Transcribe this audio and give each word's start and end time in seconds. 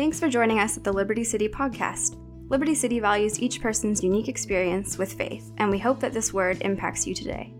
Thanks 0.00 0.18
for 0.18 0.30
joining 0.30 0.60
us 0.60 0.78
at 0.78 0.82
the 0.82 0.94
Liberty 0.94 1.22
City 1.24 1.46
podcast. 1.46 2.16
Liberty 2.48 2.74
City 2.74 3.00
values 3.00 3.38
each 3.38 3.60
person's 3.60 4.02
unique 4.02 4.28
experience 4.28 4.96
with 4.96 5.12
faith, 5.12 5.52
and 5.58 5.70
we 5.70 5.78
hope 5.78 6.00
that 6.00 6.14
this 6.14 6.32
word 6.32 6.56
impacts 6.62 7.06
you 7.06 7.14
today. 7.14 7.52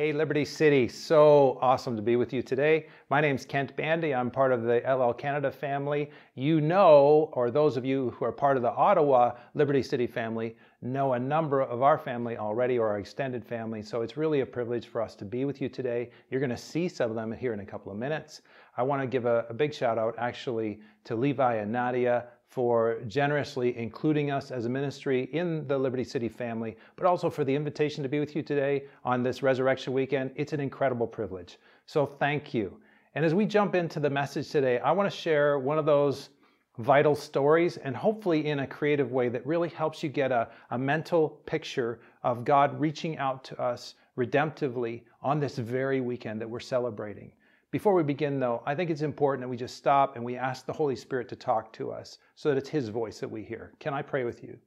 Hey, 0.00 0.12
Liberty 0.12 0.44
City, 0.44 0.86
so 0.86 1.58
awesome 1.60 1.96
to 1.96 2.02
be 2.02 2.14
with 2.14 2.32
you 2.32 2.40
today. 2.40 2.86
My 3.10 3.20
name's 3.20 3.44
Kent 3.44 3.74
Bandy. 3.74 4.14
I'm 4.14 4.30
part 4.30 4.52
of 4.52 4.62
the 4.62 4.80
Ellel 4.86 5.18
Canada 5.18 5.50
family. 5.50 6.12
You 6.36 6.60
know, 6.60 7.30
or 7.32 7.50
those 7.50 7.76
of 7.76 7.84
you 7.84 8.10
who 8.10 8.24
are 8.24 8.30
part 8.30 8.56
of 8.56 8.62
the 8.62 8.70
Ottawa 8.70 9.32
Liberty 9.54 9.82
City 9.82 10.06
family, 10.06 10.56
know 10.82 11.14
a 11.14 11.18
number 11.18 11.62
of 11.62 11.82
our 11.82 11.98
family 11.98 12.36
already 12.36 12.78
or 12.78 12.86
our 12.90 13.00
extended 13.00 13.44
family. 13.44 13.82
So 13.82 14.02
it's 14.02 14.16
really 14.16 14.38
a 14.38 14.46
privilege 14.46 14.86
for 14.86 15.02
us 15.02 15.16
to 15.16 15.24
be 15.24 15.44
with 15.44 15.60
you 15.60 15.68
today. 15.68 16.10
You're 16.30 16.38
going 16.40 16.50
to 16.50 16.56
see 16.56 16.86
some 16.86 17.10
of 17.10 17.16
them 17.16 17.32
here 17.32 17.52
in 17.52 17.58
a 17.58 17.66
couple 17.66 17.90
of 17.90 17.98
minutes. 17.98 18.42
I 18.76 18.84
want 18.84 19.02
to 19.02 19.08
give 19.08 19.26
a, 19.26 19.46
a 19.50 19.54
big 19.54 19.74
shout 19.74 19.98
out 19.98 20.14
actually 20.16 20.78
to 21.06 21.16
Levi 21.16 21.56
and 21.56 21.72
Nadia 21.72 22.26
for 22.48 23.00
generously 23.06 23.76
including 23.76 24.30
us 24.30 24.50
as 24.50 24.64
a 24.64 24.68
ministry 24.68 25.28
in 25.32 25.66
the 25.68 25.78
Liberty 25.78 26.04
City 26.04 26.28
family, 26.28 26.76
but 26.96 27.06
also 27.06 27.28
for 27.28 27.44
the 27.44 27.54
invitation 27.54 28.02
to 28.02 28.08
be 28.08 28.20
with 28.20 28.34
you 28.34 28.42
today 28.42 28.84
on 29.04 29.22
this 29.22 29.42
Resurrection 29.42 29.92
Weekend. 29.92 30.30
It's 30.34 30.52
an 30.52 30.60
incredible 30.60 31.06
privilege. 31.06 31.58
So 31.86 32.06
thank 32.06 32.54
you. 32.54 32.78
And 33.14 33.24
as 33.24 33.34
we 33.34 33.44
jump 33.44 33.74
into 33.74 34.00
the 34.00 34.10
message 34.10 34.48
today, 34.50 34.78
I 34.78 34.92
want 34.92 35.10
to 35.10 35.16
share 35.16 35.58
one 35.58 35.78
of 35.78 35.86
those 35.86 36.30
vital 36.78 37.14
stories 37.14 37.76
and 37.76 37.94
hopefully 37.94 38.46
in 38.46 38.60
a 38.60 38.66
creative 38.66 39.12
way 39.12 39.28
that 39.28 39.46
really 39.46 39.68
helps 39.68 40.02
you 40.02 40.08
get 40.08 40.32
a, 40.32 40.48
a 40.70 40.78
mental 40.78 41.28
picture 41.44 42.00
of 42.22 42.44
God 42.44 42.78
reaching 42.80 43.18
out 43.18 43.44
to 43.44 43.60
us 43.60 43.94
redemptively 44.16 45.02
on 45.22 45.38
this 45.40 45.58
very 45.58 46.00
weekend 46.00 46.40
that 46.40 46.48
we're 46.48 46.60
celebrating. 46.60 47.32
Before 47.70 47.92
we 47.92 48.02
begin, 48.02 48.40
though, 48.40 48.62
I 48.64 48.74
think 48.74 48.88
it's 48.88 49.02
important 49.02 49.42
that 49.42 49.48
we 49.50 49.56
just 49.58 49.76
stop 49.76 50.16
and 50.16 50.24
we 50.24 50.36
ask 50.36 50.64
the 50.64 50.72
Holy 50.72 50.96
Spirit 50.96 51.28
to 51.28 51.36
talk 51.36 51.70
to 51.74 51.90
us 51.90 52.16
so 52.34 52.48
that 52.48 52.56
it's 52.56 52.70
His 52.70 52.88
voice 52.88 53.20
that 53.20 53.30
we 53.30 53.44
hear. 53.44 53.74
Can 53.78 53.92
I 53.92 54.00
pray 54.00 54.24
with 54.24 54.42
you? 54.42 54.58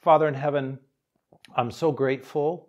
Father 0.00 0.28
in 0.28 0.34
heaven, 0.34 0.78
I'm 1.56 1.70
so 1.70 1.90
grateful 1.90 2.68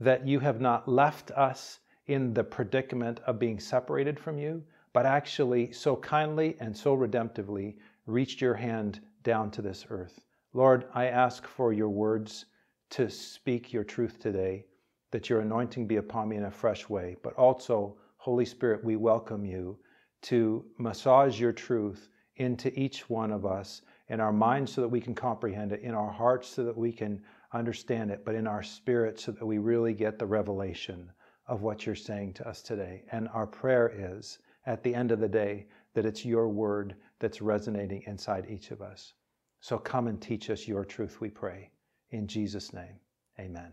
that 0.00 0.26
you 0.26 0.40
have 0.40 0.60
not 0.60 0.88
left 0.88 1.30
us 1.30 1.80
in 2.06 2.34
the 2.34 2.44
predicament 2.44 3.20
of 3.26 3.38
being 3.38 3.58
separated 3.58 4.20
from 4.20 4.36
you, 4.38 4.62
but 4.92 5.06
actually 5.06 5.72
so 5.72 5.96
kindly 5.96 6.56
and 6.60 6.76
so 6.76 6.94
redemptively 6.94 7.76
reached 8.04 8.42
your 8.42 8.54
hand 8.54 9.00
down 9.22 9.50
to 9.52 9.62
this 9.62 9.86
earth. 9.88 10.24
Lord, 10.52 10.84
I 10.92 11.06
ask 11.06 11.46
for 11.46 11.72
your 11.72 11.88
words 11.88 12.44
to 12.90 13.08
speak 13.08 13.72
your 13.72 13.84
truth 13.84 14.18
today, 14.18 14.66
that 15.12 15.30
your 15.30 15.40
anointing 15.40 15.86
be 15.86 15.96
upon 15.96 16.28
me 16.28 16.36
in 16.36 16.44
a 16.44 16.50
fresh 16.50 16.90
way, 16.90 17.16
but 17.22 17.32
also 17.34 17.96
Holy 18.22 18.44
Spirit, 18.44 18.84
we 18.84 18.94
welcome 18.94 19.44
you 19.44 19.76
to 20.20 20.64
massage 20.78 21.40
your 21.40 21.50
truth 21.52 22.08
into 22.36 22.72
each 22.78 23.10
one 23.10 23.32
of 23.32 23.44
us 23.44 23.82
in 24.10 24.20
our 24.20 24.32
minds 24.32 24.72
so 24.72 24.80
that 24.80 24.86
we 24.86 25.00
can 25.00 25.12
comprehend 25.12 25.72
it, 25.72 25.80
in 25.80 25.92
our 25.92 26.12
hearts 26.12 26.46
so 26.46 26.62
that 26.62 26.76
we 26.78 26.92
can 26.92 27.20
understand 27.52 28.12
it, 28.12 28.24
but 28.24 28.36
in 28.36 28.46
our 28.46 28.62
spirit 28.62 29.18
so 29.18 29.32
that 29.32 29.44
we 29.44 29.58
really 29.58 29.92
get 29.92 30.20
the 30.20 30.24
revelation 30.24 31.10
of 31.48 31.62
what 31.62 31.84
you're 31.84 31.96
saying 31.96 32.32
to 32.32 32.48
us 32.48 32.62
today. 32.62 33.02
And 33.10 33.26
our 33.34 33.44
prayer 33.44 33.92
is, 33.92 34.38
at 34.66 34.84
the 34.84 34.94
end 34.94 35.10
of 35.10 35.18
the 35.18 35.28
day, 35.28 35.66
that 35.94 36.06
it's 36.06 36.24
your 36.24 36.48
word 36.48 36.94
that's 37.18 37.42
resonating 37.42 38.04
inside 38.06 38.46
each 38.48 38.70
of 38.70 38.82
us. 38.82 39.14
So 39.58 39.78
come 39.78 40.06
and 40.06 40.22
teach 40.22 40.48
us 40.48 40.68
your 40.68 40.84
truth, 40.84 41.20
we 41.20 41.28
pray. 41.28 41.72
In 42.12 42.28
Jesus' 42.28 42.72
name, 42.72 43.00
amen. 43.40 43.72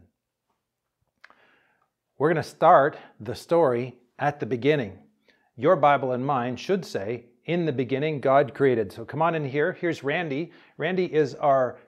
We're 2.17 2.33
going 2.33 2.43
to 2.43 2.49
start 2.49 2.97
the 3.19 3.35
story 3.35 3.95
at 4.19 4.39
the 4.39 4.45
beginning. 4.45 4.99
Your 5.55 5.75
Bible 5.75 6.11
and 6.11 6.25
mine 6.25 6.55
should 6.55 6.85
say, 6.85 7.25
in 7.45 7.65
the 7.65 7.71
beginning, 7.71 8.21
God 8.21 8.53
created. 8.53 8.91
So 8.91 9.03
come 9.03 9.21
on 9.21 9.33
in 9.33 9.43
here. 9.43 9.73
Here's 9.73 10.03
Randy. 10.03 10.51
Randy 10.77 11.05
is 11.05 11.33
our 11.35 11.79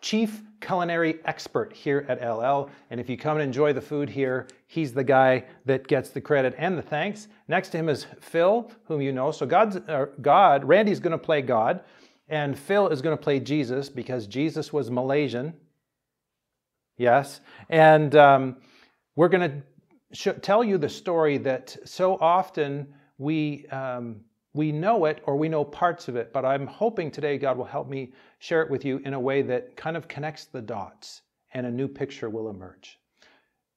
chief 0.00 0.42
culinary 0.60 1.18
expert 1.24 1.72
here 1.72 2.06
at 2.08 2.20
Ellel. 2.20 2.70
And 2.90 3.00
if 3.00 3.08
you 3.10 3.16
come 3.16 3.36
and 3.36 3.44
enjoy 3.44 3.72
the 3.72 3.80
food 3.80 4.08
here, 4.08 4.46
he's 4.66 4.92
the 4.92 5.02
guy 5.02 5.44
that 5.64 5.88
gets 5.88 6.10
the 6.10 6.20
credit 6.20 6.54
and 6.56 6.78
the 6.78 6.82
thanks. 6.82 7.26
Next 7.48 7.70
to 7.70 7.78
him 7.78 7.88
is 7.88 8.06
Phil, 8.20 8.70
whom 8.84 9.00
you 9.00 9.12
know. 9.12 9.32
So 9.32 9.44
God's, 9.44 9.76
uh, 9.76 10.06
God, 10.22 10.64
Randy's 10.64 11.00
going 11.00 11.12
to 11.12 11.18
play 11.18 11.42
God, 11.42 11.80
and 12.28 12.56
Phil 12.56 12.88
is 12.88 13.02
going 13.02 13.16
to 13.16 13.22
play 13.22 13.40
Jesus 13.40 13.88
because 13.88 14.26
Jesus 14.26 14.72
was 14.72 14.90
Malaysian. 14.90 15.52
Yes. 16.96 17.40
And 17.68 18.14
um, 18.14 18.56
we're 19.16 19.28
going 19.28 19.50
to 19.50 19.62
tell 20.14 20.64
you 20.64 20.78
the 20.78 20.88
story 20.88 21.38
that 21.38 21.76
so 21.84 22.16
often 22.20 22.92
we 23.18 23.66
um, 23.68 24.20
we 24.54 24.72
know 24.72 25.04
it 25.04 25.22
or 25.24 25.36
we 25.36 25.48
know 25.48 25.64
parts 25.64 26.08
of 26.08 26.16
it, 26.16 26.32
but 26.32 26.44
I'm 26.44 26.66
hoping 26.66 27.10
today 27.10 27.38
God 27.38 27.56
will 27.56 27.64
help 27.64 27.88
me 27.88 28.12
share 28.38 28.62
it 28.62 28.70
with 28.70 28.84
you 28.84 28.98
in 29.04 29.14
a 29.14 29.20
way 29.20 29.42
that 29.42 29.76
kind 29.76 29.96
of 29.96 30.08
connects 30.08 30.46
the 30.46 30.62
dots 30.62 31.22
and 31.52 31.66
a 31.66 31.70
new 31.70 31.86
picture 31.86 32.30
will 32.30 32.50
emerge. 32.50 32.98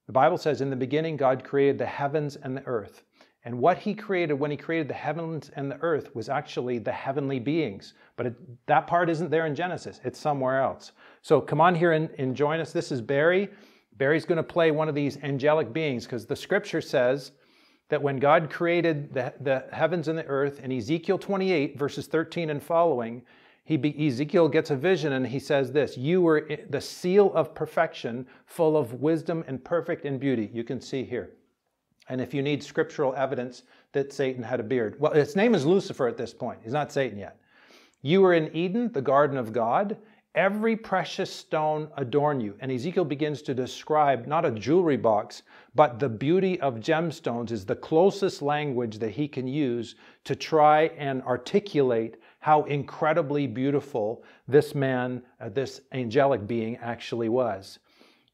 The 0.06 0.12
Bible 0.12 0.38
says, 0.38 0.60
In 0.60 0.70
the 0.70 0.76
beginning, 0.76 1.16
God 1.16 1.44
created 1.44 1.78
the 1.78 1.86
heavens 1.86 2.36
and 2.36 2.56
the 2.56 2.66
earth. 2.66 3.04
And 3.44 3.58
what 3.58 3.78
he 3.78 3.94
created 3.94 4.34
when 4.34 4.50
he 4.50 4.56
created 4.56 4.88
the 4.88 4.94
heavens 4.94 5.50
and 5.56 5.70
the 5.70 5.80
earth 5.80 6.14
was 6.14 6.28
actually 6.28 6.78
the 6.78 6.92
heavenly 6.92 7.40
beings. 7.40 7.94
But 8.16 8.26
it, 8.26 8.66
that 8.66 8.86
part 8.86 9.10
isn't 9.10 9.30
there 9.30 9.46
in 9.46 9.54
Genesis, 9.54 10.00
it's 10.04 10.18
somewhere 10.18 10.60
else. 10.60 10.92
So 11.22 11.40
come 11.40 11.60
on 11.60 11.74
here 11.74 11.92
and, 11.92 12.10
and 12.18 12.36
join 12.36 12.60
us. 12.60 12.72
This 12.72 12.92
is 12.92 13.00
Barry. 13.00 13.48
Barry's 14.02 14.24
going 14.24 14.34
to 14.34 14.42
play 14.42 14.72
one 14.72 14.88
of 14.88 14.96
these 14.96 15.16
angelic 15.22 15.72
beings 15.72 16.06
because 16.06 16.26
the 16.26 16.34
scripture 16.34 16.80
says 16.80 17.30
that 17.88 18.02
when 18.02 18.16
God 18.16 18.50
created 18.50 19.14
the, 19.14 19.32
the 19.38 19.64
heavens 19.70 20.08
and 20.08 20.18
the 20.18 20.26
earth 20.26 20.58
in 20.58 20.72
Ezekiel 20.72 21.18
28, 21.18 21.78
verses 21.78 22.08
13 22.08 22.50
and 22.50 22.60
following, 22.60 23.22
he 23.62 23.76
be, 23.76 24.08
Ezekiel 24.08 24.48
gets 24.48 24.72
a 24.72 24.76
vision 24.76 25.12
and 25.12 25.24
he 25.24 25.38
says 25.38 25.70
this 25.70 25.96
You 25.96 26.20
were 26.20 26.48
the 26.68 26.80
seal 26.80 27.32
of 27.32 27.54
perfection, 27.54 28.26
full 28.44 28.76
of 28.76 28.94
wisdom 28.94 29.44
and 29.46 29.64
perfect 29.64 30.04
in 30.04 30.18
beauty. 30.18 30.50
You 30.52 30.64
can 30.64 30.80
see 30.80 31.04
here. 31.04 31.34
And 32.08 32.20
if 32.20 32.34
you 32.34 32.42
need 32.42 32.60
scriptural 32.60 33.14
evidence 33.14 33.62
that 33.92 34.12
Satan 34.12 34.42
had 34.42 34.58
a 34.58 34.64
beard, 34.64 34.96
well, 34.98 35.12
its 35.12 35.36
name 35.36 35.54
is 35.54 35.64
Lucifer 35.64 36.08
at 36.08 36.16
this 36.16 36.34
point. 36.34 36.58
He's 36.64 36.72
not 36.72 36.90
Satan 36.90 37.20
yet. 37.20 37.38
You 38.00 38.20
were 38.20 38.34
in 38.34 38.52
Eden, 38.52 38.90
the 38.90 39.00
garden 39.00 39.36
of 39.36 39.52
God. 39.52 39.96
Every 40.34 40.76
precious 40.76 41.30
stone 41.30 41.88
adorn 41.98 42.40
you. 42.40 42.56
And 42.60 42.72
Ezekiel 42.72 43.04
begins 43.04 43.42
to 43.42 43.54
describe 43.54 44.26
not 44.26 44.46
a 44.46 44.50
jewelry 44.50 44.96
box, 44.96 45.42
but 45.74 45.98
the 45.98 46.08
beauty 46.08 46.58
of 46.60 46.76
gemstones 46.76 47.50
is 47.50 47.66
the 47.66 47.76
closest 47.76 48.40
language 48.40 48.98
that 48.98 49.10
he 49.10 49.28
can 49.28 49.46
use 49.46 49.94
to 50.24 50.34
try 50.34 50.84
and 50.96 51.22
articulate 51.24 52.16
how 52.40 52.64
incredibly 52.64 53.46
beautiful 53.46 54.24
this 54.48 54.74
man, 54.74 55.22
uh, 55.38 55.50
this 55.50 55.82
angelic 55.92 56.46
being 56.46 56.78
actually 56.78 57.28
was. 57.28 57.78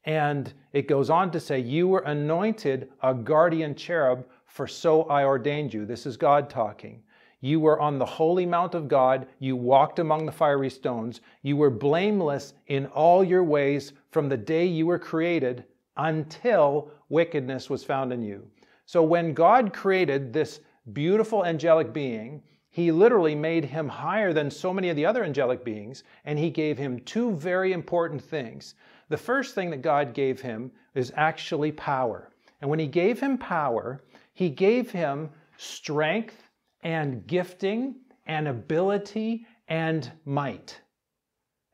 And 0.05 0.53
it 0.71 0.87
goes 0.87 1.09
on 1.09 1.31
to 1.31 1.39
say, 1.39 1.59
You 1.59 1.89
were 1.89 1.99
anointed 1.99 2.89
a 3.03 3.13
guardian 3.13 3.75
cherub, 3.75 4.25
for 4.45 4.67
so 4.67 5.03
I 5.03 5.25
ordained 5.25 5.73
you. 5.73 5.85
This 5.85 6.05
is 6.05 6.15
God 6.15 6.49
talking. 6.49 7.03
You 7.41 7.59
were 7.59 7.79
on 7.79 7.97
the 7.97 8.05
holy 8.05 8.45
mount 8.45 8.75
of 8.75 8.87
God. 8.87 9.27
You 9.39 9.55
walked 9.55 9.99
among 9.99 10.25
the 10.25 10.31
fiery 10.31 10.69
stones. 10.69 11.21
You 11.41 11.55
were 11.55 11.69
blameless 11.69 12.53
in 12.67 12.87
all 12.87 13.23
your 13.23 13.43
ways 13.43 13.93
from 14.11 14.27
the 14.27 14.37
day 14.37 14.65
you 14.65 14.85
were 14.85 14.99
created 14.99 15.63
until 15.95 16.91
wickedness 17.07 17.69
was 17.69 17.83
found 17.83 18.11
in 18.11 18.21
you. 18.21 18.45
So 18.85 19.03
when 19.03 19.33
God 19.33 19.73
created 19.73 20.33
this 20.33 20.59
beautiful 20.93 21.45
angelic 21.45 21.93
being, 21.93 22.41
he 22.71 22.91
literally 22.91 23.35
made 23.35 23.65
him 23.65 23.87
higher 23.87 24.33
than 24.33 24.51
so 24.51 24.73
many 24.73 24.89
of 24.89 24.95
the 24.95 25.05
other 25.05 25.23
angelic 25.23 25.63
beings, 25.63 26.03
and 26.25 26.37
he 26.37 26.49
gave 26.49 26.77
him 26.77 26.99
two 27.01 27.31
very 27.31 27.73
important 27.73 28.21
things. 28.21 28.75
The 29.09 29.17
first 29.17 29.55
thing 29.55 29.69
that 29.71 29.81
God 29.81 30.13
gave 30.13 30.41
him 30.41 30.71
is 30.93 31.13
actually 31.15 31.71
power. 31.71 32.29
And 32.61 32.69
when 32.69 32.79
he 32.79 32.87
gave 32.87 33.19
him 33.19 33.37
power, 33.37 34.03
he 34.33 34.49
gave 34.49 34.91
him 34.91 35.29
strength 35.57 36.48
and 36.83 37.25
gifting 37.27 37.95
and 38.25 38.47
ability 38.47 39.45
and 39.67 40.11
might. 40.25 40.79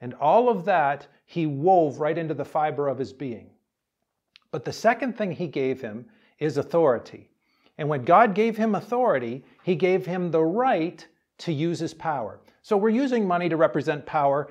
And 0.01 0.13
all 0.15 0.49
of 0.49 0.65
that 0.65 1.07
he 1.25 1.45
wove 1.45 1.99
right 1.99 2.17
into 2.17 2.33
the 2.33 2.45
fiber 2.45 2.87
of 2.87 2.97
his 2.97 3.13
being. 3.13 3.49
But 4.51 4.63
the 4.63 4.73
second 4.73 5.17
thing 5.17 5.31
he 5.31 5.47
gave 5.47 5.81
him 5.81 6.05
is 6.39 6.57
authority. 6.57 7.29
And 7.77 7.89
when 7.89 8.05
God 8.05 8.33
gave 8.33 8.55
him 8.55 8.75
authority, 8.75 9.43
he 9.63 9.75
gave 9.75 10.05
him 10.05 10.31
the 10.31 10.43
right 10.43 11.05
to 11.39 11.51
use 11.51 11.79
his 11.79 11.93
power. 11.93 12.39
So 12.61 12.77
we're 12.77 12.89
using 12.89 13.27
money 13.27 13.49
to 13.49 13.57
represent 13.57 14.05
power. 14.05 14.49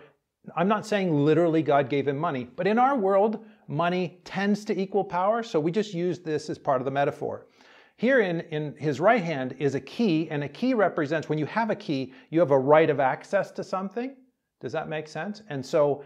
I'm 0.57 0.69
not 0.69 0.87
saying 0.87 1.25
literally 1.25 1.63
God 1.63 1.89
gave 1.89 2.07
him 2.07 2.19
money, 2.19 2.45
but 2.57 2.67
in 2.67 2.79
our 2.79 2.97
world, 2.97 3.45
money 3.67 4.21
tends 4.25 4.65
to 4.67 4.79
equal 4.79 5.05
power. 5.05 5.43
So 5.43 5.59
we 5.59 5.71
just 5.71 5.95
use 5.95 6.19
this 6.19 6.51
as 6.51 6.59
part 6.59 6.81
of 6.81 6.85
the 6.85 6.91
metaphor. 6.91 7.47
Here 7.97 8.21
in, 8.21 8.41
in 8.41 8.75
his 8.77 9.01
right 9.01 9.23
hand 9.23 9.55
is 9.59 9.75
a 9.75 9.81
key, 9.81 10.29
and 10.31 10.43
a 10.43 10.49
key 10.49 10.75
represents 10.75 11.29
when 11.29 11.39
you 11.39 11.47
have 11.47 11.71
a 11.71 11.77
key, 11.77 12.13
you 12.31 12.41
have 12.41 12.51
a 12.51 12.59
right 12.59 12.91
of 12.91 12.99
access 13.01 13.51
to 13.53 13.63
something. 13.63 14.17
Does 14.61 14.73
that 14.73 14.89
make 14.89 15.09
sense? 15.09 15.43
And 15.49 15.65
so, 15.65 16.03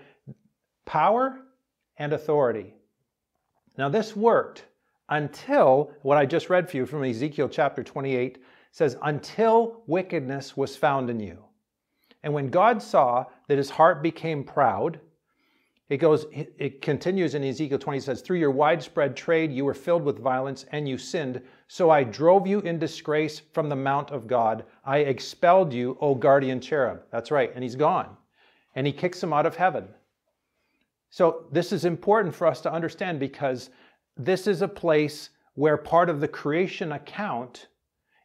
power 0.84 1.40
and 1.96 2.12
authority. 2.12 2.74
Now, 3.76 3.88
this 3.88 4.16
worked 4.16 4.64
until 5.08 5.92
what 6.02 6.18
I 6.18 6.26
just 6.26 6.50
read 6.50 6.68
for 6.68 6.76
you 6.76 6.86
from 6.86 7.04
Ezekiel 7.04 7.48
chapter 7.48 7.82
28 7.82 8.38
says, 8.72 8.96
until 9.02 9.82
wickedness 9.86 10.56
was 10.56 10.76
found 10.76 11.08
in 11.08 11.20
you. 11.20 11.44
And 12.22 12.34
when 12.34 12.50
God 12.50 12.82
saw 12.82 13.24
that 13.48 13.58
his 13.58 13.70
heart 13.70 14.02
became 14.02 14.44
proud, 14.44 15.00
it 15.88 15.96
goes, 15.96 16.26
it 16.32 16.82
continues 16.82 17.34
in 17.34 17.42
Ezekiel 17.42 17.78
20, 17.78 18.00
says, 18.00 18.20
Through 18.20 18.38
your 18.38 18.50
widespread 18.50 19.16
trade, 19.16 19.50
you 19.50 19.64
were 19.64 19.72
filled 19.72 20.02
with 20.02 20.18
violence 20.18 20.66
and 20.70 20.86
you 20.86 20.98
sinned. 20.98 21.40
So 21.66 21.88
I 21.88 22.04
drove 22.04 22.46
you 22.46 22.60
in 22.60 22.78
disgrace 22.78 23.40
from 23.54 23.70
the 23.70 23.76
mount 23.76 24.10
of 24.10 24.26
God. 24.26 24.64
I 24.84 24.98
expelled 24.98 25.72
you, 25.72 25.96
O 26.00 26.14
guardian 26.14 26.60
cherub. 26.60 27.00
That's 27.10 27.30
right. 27.30 27.50
And 27.54 27.64
he's 27.64 27.74
gone. 27.74 28.16
And 28.74 28.86
he 28.86 28.92
kicks 28.92 29.22
him 29.22 29.32
out 29.32 29.46
of 29.46 29.56
heaven. 29.56 29.88
So 31.08 31.46
this 31.52 31.72
is 31.72 31.86
important 31.86 32.34
for 32.34 32.46
us 32.46 32.60
to 32.62 32.72
understand 32.72 33.18
because 33.18 33.70
this 34.14 34.46
is 34.46 34.60
a 34.60 34.68
place 34.68 35.30
where 35.54 35.78
part 35.78 36.10
of 36.10 36.20
the 36.20 36.28
creation 36.28 36.92
account 36.92 37.68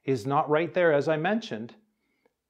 is 0.04 0.26
not 0.26 0.50
right 0.50 0.74
there, 0.74 0.92
as 0.92 1.08
I 1.08 1.16
mentioned, 1.16 1.76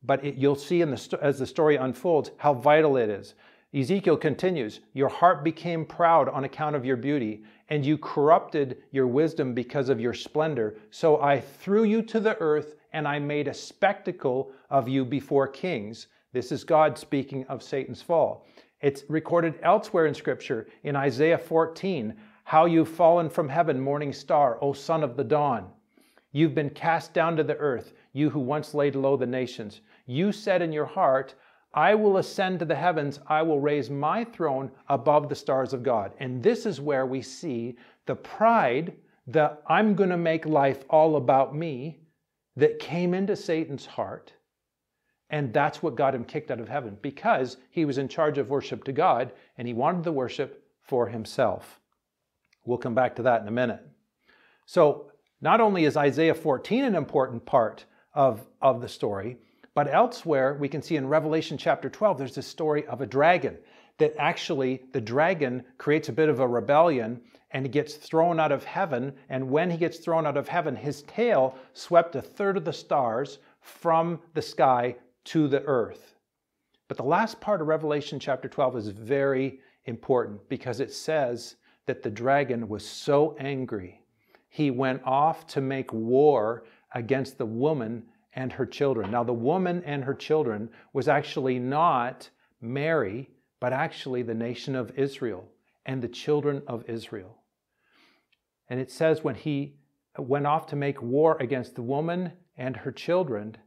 but 0.01 0.25
it, 0.25 0.35
you'll 0.35 0.55
see 0.55 0.81
in 0.81 0.89
the, 0.89 1.19
as 1.21 1.37
the 1.37 1.45
story 1.45 1.75
unfolds 1.75 2.31
how 2.37 2.55
vital 2.55 2.97
it 2.97 3.09
is. 3.09 3.35
Ezekiel 3.75 4.17
continues, 4.17 4.81
Your 4.93 5.09
heart 5.09 5.43
became 5.43 5.83
proud 5.83 6.29
on 6.29 6.43
account 6.43 6.75
of 6.75 6.85
your 6.85 6.95
beauty, 6.95 7.43
and 7.69 7.83
you 7.83 7.97
corrupted 7.97 8.83
your 8.91 9.07
wisdom 9.07 9.55
because 9.55 9.89
of 9.89 9.99
your 9.99 10.13
splendor. 10.13 10.75
So 10.91 11.19
I 11.21 11.39
threw 11.39 11.83
you 11.83 12.03
to 12.03 12.19
the 12.19 12.37
earth, 12.37 12.75
and 12.93 13.07
I 13.07 13.17
made 13.17 13.47
a 13.47 13.53
spectacle 13.53 14.51
of 14.69 14.87
you 14.87 15.03
before 15.03 15.47
kings. 15.47 16.07
This 16.33 16.51
is 16.51 16.63
God 16.63 16.99
speaking 16.99 17.45
of 17.47 17.63
Satan's 17.63 18.01
fall. 18.01 18.45
It's 18.81 19.05
recorded 19.07 19.55
elsewhere 19.63 20.05
in 20.05 20.13
Scripture, 20.13 20.67
in 20.83 20.95
Isaiah 20.95 21.37
14, 21.37 22.13
how 22.43 22.65
you've 22.65 22.89
fallen 22.89 23.27
from 23.27 23.49
heaven, 23.49 23.79
morning 23.79 24.13
star, 24.13 24.59
O 24.61 24.73
son 24.73 25.03
of 25.03 25.17
the 25.17 25.23
dawn. 25.23 25.71
You've 26.31 26.53
been 26.53 26.69
cast 26.69 27.13
down 27.13 27.35
to 27.37 27.43
the 27.43 27.57
earth, 27.57 27.93
you 28.11 28.29
who 28.29 28.39
once 28.39 28.75
laid 28.75 28.95
low 28.95 29.17
the 29.17 29.25
nations. 29.25 29.81
You 30.05 30.31
said 30.31 30.61
in 30.61 30.71
your 30.71 30.85
heart, 30.85 31.33
I 31.73 31.95
will 31.95 32.17
ascend 32.17 32.59
to 32.59 32.65
the 32.65 32.75
heavens, 32.75 33.19
I 33.27 33.41
will 33.41 33.59
raise 33.59 33.89
my 33.89 34.23
throne 34.23 34.71
above 34.89 35.27
the 35.27 35.35
stars 35.35 35.73
of 35.73 35.81
God. 35.81 36.13
And 36.19 36.43
this 36.43 36.65
is 36.65 36.79
where 36.79 37.05
we 37.05 37.21
see 37.21 37.77
the 38.05 38.15
pride, 38.15 38.93
the 39.25 39.57
I'm 39.67 39.95
going 39.95 40.11
to 40.11 40.17
make 40.17 40.45
life 40.45 40.83
all 40.89 41.15
about 41.15 41.55
me, 41.55 41.99
that 42.55 42.79
came 42.79 43.13
into 43.13 43.35
Satan's 43.35 43.85
heart. 43.85 44.33
And 45.29 45.51
that's 45.51 45.81
what 45.81 45.95
got 45.95 46.13
him 46.13 46.23
kicked 46.23 46.51
out 46.51 46.59
of 46.59 46.69
heaven 46.69 46.97
because 47.01 47.57
he 47.71 47.85
was 47.85 47.97
in 47.97 48.07
charge 48.07 48.37
of 48.37 48.51
worship 48.51 48.83
to 48.83 48.91
God 48.91 49.31
and 49.57 49.67
he 49.67 49.73
wanted 49.73 50.03
the 50.03 50.11
worship 50.11 50.63
for 50.83 51.07
himself. 51.07 51.79
We'll 52.65 52.77
come 52.77 52.93
back 52.93 53.15
to 53.15 53.23
that 53.23 53.41
in 53.41 53.47
a 53.47 53.51
minute. 53.51 53.81
So, 54.65 55.11
not 55.41 55.59
only 55.59 55.83
is 55.83 55.97
Isaiah 55.97 56.35
14 56.35 56.85
an 56.85 56.95
important 56.95 57.45
part 57.45 57.83
of, 58.13 58.45
of 58.61 58.79
the 58.79 58.87
story, 58.87 59.37
but 59.75 59.93
elsewhere 59.93 60.55
we 60.59 60.69
can 60.69 60.81
see 60.81 60.95
in 60.95 61.07
Revelation 61.07 61.57
chapter 61.57 61.89
12, 61.89 62.17
there's 62.17 62.35
this 62.35 62.47
story 62.47 62.85
of 62.87 63.01
a 63.01 63.05
dragon 63.05 63.57
that 63.97 64.13
actually 64.17 64.83
the 64.91 65.01
dragon 65.01 65.63
creates 65.77 66.09
a 66.09 66.13
bit 66.13 66.29
of 66.29 66.39
a 66.39 66.47
rebellion 66.47 67.21
and 67.51 67.65
he 67.65 67.69
gets 67.69 67.95
thrown 67.95 68.39
out 68.39 68.51
of 68.51 68.63
heaven. 68.63 69.13
And 69.29 69.49
when 69.49 69.69
he 69.69 69.77
gets 69.77 69.99
thrown 69.99 70.25
out 70.25 70.37
of 70.37 70.47
heaven, 70.47 70.75
his 70.75 71.03
tail 71.03 71.55
swept 71.73 72.15
a 72.15 72.21
third 72.21 72.57
of 72.57 72.65
the 72.65 72.73
stars 72.73 73.39
from 73.61 74.19
the 74.33 74.41
sky 74.41 74.95
to 75.25 75.47
the 75.47 75.61
earth. 75.63 76.15
But 76.87 76.97
the 76.97 77.03
last 77.03 77.39
part 77.39 77.61
of 77.61 77.67
Revelation 77.67 78.19
chapter 78.19 78.49
12 78.49 78.77
is 78.77 78.87
very 78.89 79.59
important 79.85 80.49
because 80.49 80.79
it 80.79 80.91
says 80.91 81.55
that 81.85 82.01
the 82.01 82.09
dragon 82.09 82.67
was 82.67 82.87
so 82.87 83.35
angry 83.39 84.03
he 84.53 84.69
went 84.69 85.01
off 85.03 85.47
to 85.47 85.61
make 85.61 85.91
war 85.91 86.63
against 86.93 87.39
the 87.39 87.45
woman 87.45 88.03
and 88.35 88.51
her 88.51 88.65
children. 88.65 89.11
Now, 89.11 89.23
the 89.23 89.33
woman 89.33 89.83
and 89.85 90.03
her 90.03 90.13
children 90.13 90.69
was 90.93 91.07
actually 91.07 91.59
not 91.59 92.29
Mary, 92.61 93.29
but 93.59 93.73
actually 93.73 94.23
the 94.23 94.33
nation 94.33 94.75
of 94.75 94.97
Israel 94.97 95.45
and 95.85 96.01
the 96.01 96.07
children 96.07 96.61
of 96.67 96.87
Israel. 96.89 97.37
And 98.69 98.79
it 98.79 98.91
says 98.91 99.23
when 99.23 99.35
he 99.35 99.75
went 100.17 100.47
off 100.47 100.67
to 100.67 100.75
make 100.75 101.01
war 101.01 101.37
against 101.39 101.75
the 101.75 101.81
woman 101.81 102.31
and 102.57 102.75
her 102.77 102.91
children 102.91 103.57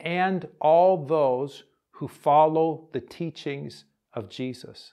and 0.00 0.46
all 0.60 1.04
those 1.04 1.64
who 1.92 2.08
follow 2.08 2.88
the 2.92 3.00
teachings 3.00 3.84
of 4.12 4.28
Jesus. 4.28 4.92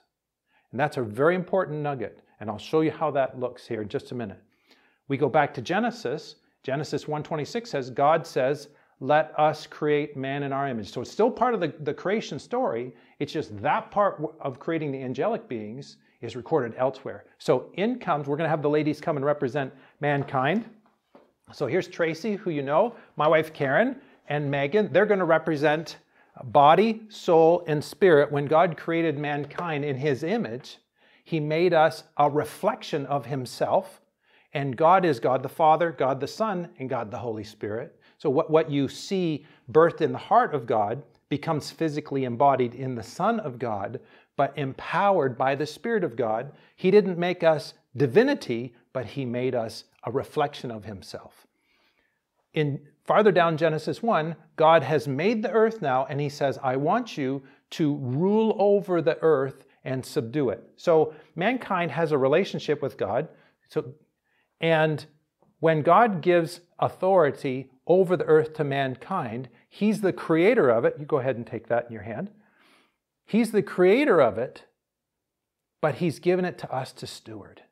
And 0.70 0.80
that's 0.80 0.96
a 0.96 1.02
very 1.02 1.34
important 1.34 1.80
nugget. 1.80 2.22
And 2.40 2.48
I'll 2.48 2.58
show 2.58 2.80
you 2.80 2.90
how 2.90 3.10
that 3.12 3.38
looks 3.38 3.66
here 3.66 3.82
in 3.82 3.88
just 3.88 4.12
a 4.12 4.14
minute. 4.14 4.40
We 5.08 5.16
go 5.16 5.28
back 5.28 5.52
to 5.54 5.62
Genesis. 5.62 6.36
Genesis 6.62 7.04
1:26 7.04 7.66
says 7.66 7.90
God 7.90 8.26
says, 8.26 8.68
"Let 9.02 9.38
us 9.38 9.66
create 9.66 10.16
man 10.16 10.44
in 10.44 10.52
our 10.52 10.68
image." 10.68 10.90
So 10.92 11.00
it's 11.00 11.10
still 11.10 11.30
part 11.30 11.54
of 11.54 11.60
the, 11.60 11.74
the 11.80 11.92
creation 11.92 12.38
story. 12.38 12.94
It's 13.18 13.32
just 13.32 13.60
that 13.60 13.90
part 13.90 14.22
of 14.40 14.58
creating 14.58 14.92
the 14.92 15.02
angelic 15.02 15.48
beings 15.48 15.96
is 16.20 16.36
recorded 16.36 16.72
elsewhere. 16.78 17.24
So 17.38 17.70
in 17.74 17.98
comes, 17.98 18.28
we're 18.28 18.36
going 18.36 18.46
to 18.46 18.50
have 18.50 18.62
the 18.62 18.70
ladies 18.70 19.00
come 19.00 19.16
and 19.16 19.26
represent 19.26 19.72
mankind. 20.00 20.64
So 21.52 21.66
here's 21.66 21.88
Tracy, 21.88 22.36
who 22.36 22.50
you 22.50 22.62
know, 22.62 22.94
my 23.16 23.26
wife 23.26 23.52
Karen, 23.52 23.96
and 24.28 24.50
Megan. 24.50 24.92
They're 24.92 25.04
going 25.06 25.18
to 25.18 25.24
represent 25.24 25.96
body, 26.44 27.02
soul, 27.08 27.64
and 27.66 27.82
spirit. 27.82 28.30
When 28.30 28.46
God 28.46 28.76
created 28.76 29.18
mankind 29.18 29.84
in 29.84 29.96
his 29.96 30.22
image, 30.22 30.78
he 31.24 31.40
made 31.40 31.74
us 31.74 32.04
a 32.16 32.30
reflection 32.30 33.04
of 33.06 33.26
himself. 33.26 34.00
And 34.54 34.76
God 34.76 35.04
is 35.04 35.18
God 35.18 35.42
the 35.42 35.48
Father, 35.48 35.90
God 35.90 36.20
the 36.20 36.26
Son, 36.26 36.68
and 36.78 36.88
God 36.88 37.10
the 37.10 37.18
Holy 37.18 37.44
Spirit. 37.44 37.98
So 38.22 38.30
what, 38.30 38.52
what 38.52 38.70
you 38.70 38.86
see 38.86 39.44
birthed 39.72 40.00
in 40.00 40.12
the 40.12 40.18
heart 40.18 40.54
of 40.54 40.64
God 40.64 41.02
becomes 41.28 41.72
physically 41.72 42.22
embodied 42.22 42.72
in 42.72 42.94
the 42.94 43.02
Son 43.02 43.40
of 43.40 43.58
God, 43.58 43.98
but 44.36 44.56
empowered 44.56 45.36
by 45.36 45.56
the 45.56 45.66
Spirit 45.66 46.04
of 46.04 46.14
God. 46.14 46.52
He 46.76 46.92
didn't 46.92 47.18
make 47.18 47.42
us 47.42 47.74
divinity, 47.96 48.76
but 48.92 49.06
He 49.06 49.24
made 49.24 49.56
us 49.56 49.82
a 50.04 50.12
reflection 50.12 50.70
of 50.70 50.84
Himself. 50.84 51.48
In 52.54 52.78
farther 53.02 53.32
down 53.32 53.56
Genesis 53.56 54.04
1, 54.04 54.36
God 54.54 54.84
has 54.84 55.08
made 55.08 55.42
the 55.42 55.50
earth 55.50 55.82
now, 55.82 56.06
and 56.08 56.20
He 56.20 56.28
says, 56.28 56.60
I 56.62 56.76
want 56.76 57.18
you 57.18 57.42
to 57.70 57.96
rule 57.96 58.54
over 58.56 59.02
the 59.02 59.18
earth 59.20 59.64
and 59.82 60.06
subdue 60.06 60.50
it. 60.50 60.62
So 60.76 61.12
mankind 61.34 61.90
has 61.90 62.12
a 62.12 62.18
relationship 62.18 62.82
with 62.82 62.96
God. 62.96 63.26
So 63.68 63.94
and 64.60 65.04
when 65.62 65.82
God 65.82 66.22
gives 66.22 66.58
authority 66.80 67.70
over 67.86 68.16
the 68.16 68.24
earth 68.24 68.52
to 68.54 68.64
mankind, 68.64 69.48
He's 69.68 70.00
the 70.00 70.12
creator 70.12 70.68
of 70.68 70.84
it. 70.84 70.96
You 70.98 71.06
go 71.06 71.20
ahead 71.20 71.36
and 71.36 71.46
take 71.46 71.68
that 71.68 71.86
in 71.86 71.92
your 71.92 72.02
hand. 72.02 72.30
He's 73.24 73.52
the 73.52 73.62
creator 73.62 74.20
of 74.20 74.38
it, 74.38 74.64
but 75.80 75.94
He's 75.94 76.18
given 76.18 76.44
it 76.44 76.58
to 76.58 76.74
us 76.74 76.90
to 76.94 77.06
steward. 77.06 77.62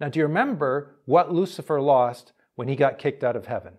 Now, 0.00 0.08
do 0.08 0.20
you 0.20 0.26
remember 0.26 0.96
what 1.04 1.30
Lucifer 1.30 1.82
lost 1.82 2.32
when 2.54 2.66
he 2.66 2.76
got 2.76 2.98
kicked 2.98 3.22
out 3.22 3.36
of 3.36 3.44
heaven? 3.44 3.74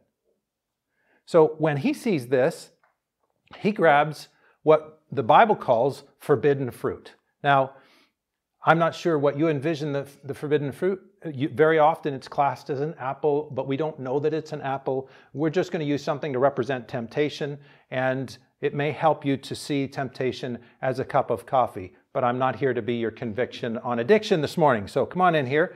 So, 1.26 1.56
when 1.58 1.78
he 1.78 1.92
sees 1.92 2.28
this, 2.28 2.70
he 3.62 3.72
grabs 3.72 4.28
what 4.62 5.02
the 5.12 5.24
Bible 5.24 5.56
calls 5.56 6.04
forbidden 6.20 6.70
fruit. 6.70 7.14
Now, 7.44 7.72
I'm 8.64 8.78
not 8.78 8.94
sure 8.94 9.18
what 9.18 9.40
you 9.40 9.48
envision 9.48 9.92
the, 9.92 10.08
the 10.24 10.36
forbidden 10.36 10.72
fruit. 10.72 11.02
You, 11.32 11.50
very 11.50 11.80
often 11.80 12.14
it's 12.14 12.28
classed 12.28 12.70
as 12.70 12.82
an 12.82 12.96
apple, 13.00 13.50
but 13.52 13.68
we 13.68 13.78
don't 13.78 13.98
know 14.00 14.20
that 14.20 14.34
it's 14.34 14.52
an 14.52 14.62
apple. 14.62 15.08
We're 15.34 15.50
just 15.50 15.72
going 15.72 15.80
to 15.80 15.90
use 15.90 16.04
something 16.04 16.34
to 16.34 16.40
represent 16.40 16.88
temptation, 16.88 17.58
and 17.92 18.38
it 18.62 18.74
may 18.74 18.92
help 18.92 19.26
you 19.26 19.38
to 19.38 19.56
see 19.56 19.88
temptation 19.88 20.58
as 20.82 21.00
a 21.00 21.06
cup 21.06 21.30
of 21.30 21.46
coffee. 21.46 21.94
But 22.12 22.24
I'm 22.24 22.38
not 22.38 22.56
here 22.56 22.74
to 22.74 22.82
be 22.82 22.96
your 22.96 23.12
conviction 23.12 23.78
on 23.80 24.00
addiction 24.00 24.42
this 24.42 24.58
morning. 24.58 24.88
So 24.88 25.06
come 25.06 25.22
on 25.22 25.36
in 25.36 25.46
here. 25.46 25.76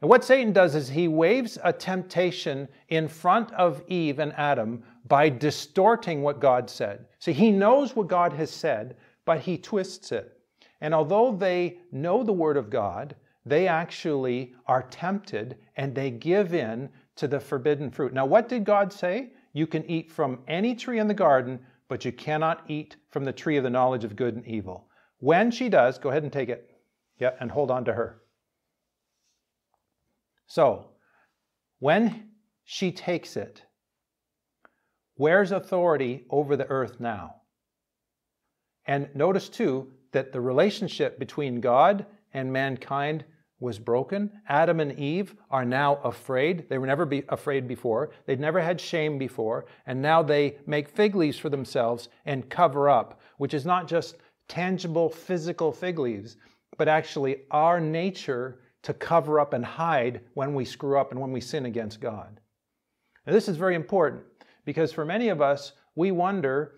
And 0.00 0.10
what 0.10 0.24
Satan 0.24 0.52
does 0.52 0.74
is 0.74 0.88
he 0.88 1.08
waves 1.08 1.58
a 1.64 1.72
temptation 1.72 2.68
in 2.88 3.08
front 3.08 3.52
of 3.52 3.82
Eve 3.88 4.18
and 4.18 4.32
Adam 4.34 4.82
by 5.08 5.28
distorting 5.28 6.22
what 6.22 6.40
God 6.40 6.68
said. 6.68 7.06
See, 7.18 7.32
he 7.32 7.50
knows 7.50 7.96
what 7.96 8.08
God 8.08 8.32
has 8.34 8.50
said, 8.50 8.96
but 9.24 9.40
he 9.40 9.56
twists 9.56 10.12
it. 10.12 10.38
And 10.80 10.94
although 10.94 11.34
they 11.34 11.78
know 11.92 12.22
the 12.22 12.32
Word 12.32 12.56
of 12.56 12.68
God, 12.68 13.16
they 13.46 13.68
actually 13.68 14.54
are 14.66 14.82
tempted 14.82 15.56
and 15.76 15.94
they 15.94 16.10
give 16.10 16.52
in 16.52 16.90
to 17.14 17.28
the 17.28 17.38
forbidden 17.38 17.90
fruit. 17.90 18.12
Now, 18.12 18.26
what 18.26 18.48
did 18.48 18.64
God 18.64 18.92
say? 18.92 19.30
You 19.52 19.66
can 19.66 19.88
eat 19.88 20.10
from 20.10 20.40
any 20.48 20.74
tree 20.74 20.98
in 20.98 21.06
the 21.06 21.14
garden, 21.14 21.60
but 21.88 22.04
you 22.04 22.12
cannot 22.12 22.64
eat 22.68 22.96
from 23.08 23.24
the 23.24 23.32
tree 23.32 23.56
of 23.56 23.62
the 23.62 23.70
knowledge 23.70 24.04
of 24.04 24.16
good 24.16 24.34
and 24.34 24.46
evil. 24.46 24.88
When 25.18 25.50
she 25.50 25.68
does, 25.68 25.96
go 25.98 26.10
ahead 26.10 26.24
and 26.24 26.32
take 26.32 26.48
it. 26.48 26.70
Yeah, 27.18 27.30
and 27.40 27.50
hold 27.50 27.70
on 27.70 27.84
to 27.86 27.94
her. 27.94 28.20
So, 30.48 30.90
when 31.78 32.30
she 32.64 32.92
takes 32.92 33.36
it, 33.36 33.62
where's 35.14 35.52
authority 35.52 36.24
over 36.28 36.56
the 36.56 36.68
earth 36.68 37.00
now? 37.00 37.36
And 38.86 39.08
notice 39.14 39.48
too, 39.48 39.92
that 40.12 40.32
the 40.32 40.40
relationship 40.40 41.18
between 41.18 41.60
God 41.60 42.06
and 42.32 42.52
mankind 42.52 43.24
was 43.58 43.78
broken. 43.78 44.30
Adam 44.48 44.80
and 44.80 44.98
Eve 44.98 45.34
are 45.50 45.64
now 45.64 45.96
afraid. 45.96 46.68
They 46.68 46.78
were 46.78 46.86
never 46.86 47.06
be 47.06 47.22
afraid 47.28 47.66
before. 47.66 48.10
They'd 48.26 48.40
never 48.40 48.60
had 48.60 48.80
shame 48.80 49.18
before. 49.18 49.66
And 49.86 50.02
now 50.02 50.22
they 50.22 50.58
make 50.66 50.88
fig 50.88 51.14
leaves 51.14 51.38
for 51.38 51.48
themselves 51.48 52.08
and 52.26 52.50
cover 52.50 52.90
up, 52.90 53.20
which 53.38 53.54
is 53.54 53.64
not 53.64 53.88
just 53.88 54.16
tangible 54.48 55.08
physical 55.08 55.72
fig 55.72 55.98
leaves, 55.98 56.36
but 56.76 56.88
actually 56.88 57.44
our 57.50 57.80
nature 57.80 58.60
to 58.82 58.92
cover 58.94 59.40
up 59.40 59.52
and 59.52 59.64
hide 59.64 60.20
when 60.34 60.54
we 60.54 60.64
screw 60.64 60.98
up 60.98 61.10
and 61.10 61.20
when 61.20 61.32
we 61.32 61.40
sin 61.40 61.66
against 61.66 62.00
God. 62.00 62.40
Now, 63.26 63.32
this 63.32 63.48
is 63.48 63.56
very 63.56 63.74
important 63.74 64.22
because 64.64 64.92
for 64.92 65.04
many 65.04 65.28
of 65.28 65.40
us, 65.40 65.72
we 65.96 66.12
wonder 66.12 66.74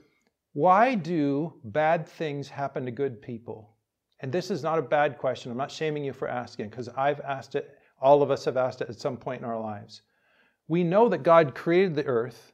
why 0.55 0.95
do 0.95 1.53
bad 1.65 2.07
things 2.07 2.49
happen 2.49 2.85
to 2.85 2.91
good 2.91 3.21
people? 3.21 3.77
And 4.21 4.33
this 4.33 4.51
is 4.51 4.63
not 4.63 4.79
a 4.79 4.83
bad 4.83 5.19
question. 5.19 5.51
I'm 5.51 5.59
not 5.59 5.71
shaming 5.71 6.05
you 6.05 6.13
for 6.13 6.29
asking 6.29 6.71
because 6.71 6.89
I've 6.89 7.21
asked 7.21 7.55
it, 7.55 7.79
all 8.01 8.23
of 8.23 8.31
us 8.31 8.45
have 8.45 8.57
asked 8.57 8.81
it 8.81 8.89
at 8.89 9.01
some 9.01 9.17
point 9.17 9.43
in 9.43 9.49
our 9.49 9.61
lives. 9.61 10.03
We 10.67 10.85
know 10.85 11.09
that 11.09 11.23
God 11.23 11.55
created 11.55 11.95
the 11.95 12.07
earth. 12.07 12.53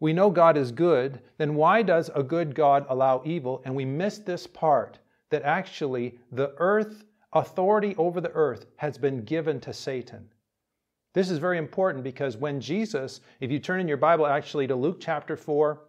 We 0.00 0.12
know 0.12 0.30
God 0.30 0.56
is 0.56 0.70
good. 0.70 1.20
Then 1.38 1.54
why 1.54 1.82
does 1.82 2.10
a 2.14 2.22
good 2.22 2.54
God 2.54 2.86
allow 2.88 3.22
evil? 3.24 3.62
And 3.64 3.74
we 3.74 3.84
miss 3.84 4.18
this 4.18 4.46
part 4.46 4.98
that 5.30 5.42
actually 5.42 6.18
the 6.30 6.54
earth, 6.58 7.04
authority 7.32 7.94
over 7.96 8.20
the 8.20 8.32
earth, 8.32 8.66
has 8.76 8.96
been 8.96 9.24
given 9.24 9.60
to 9.60 9.72
Satan. 9.72 10.28
This 11.14 11.30
is 11.30 11.38
very 11.38 11.58
important 11.58 12.04
because 12.04 12.36
when 12.36 12.60
Jesus, 12.60 13.20
if 13.40 13.50
you 13.50 13.58
turn 13.58 13.80
in 13.80 13.88
your 13.88 13.96
Bible 13.96 14.26
actually 14.26 14.66
to 14.68 14.76
Luke 14.76 14.98
chapter 15.00 15.36
4, 15.36 15.80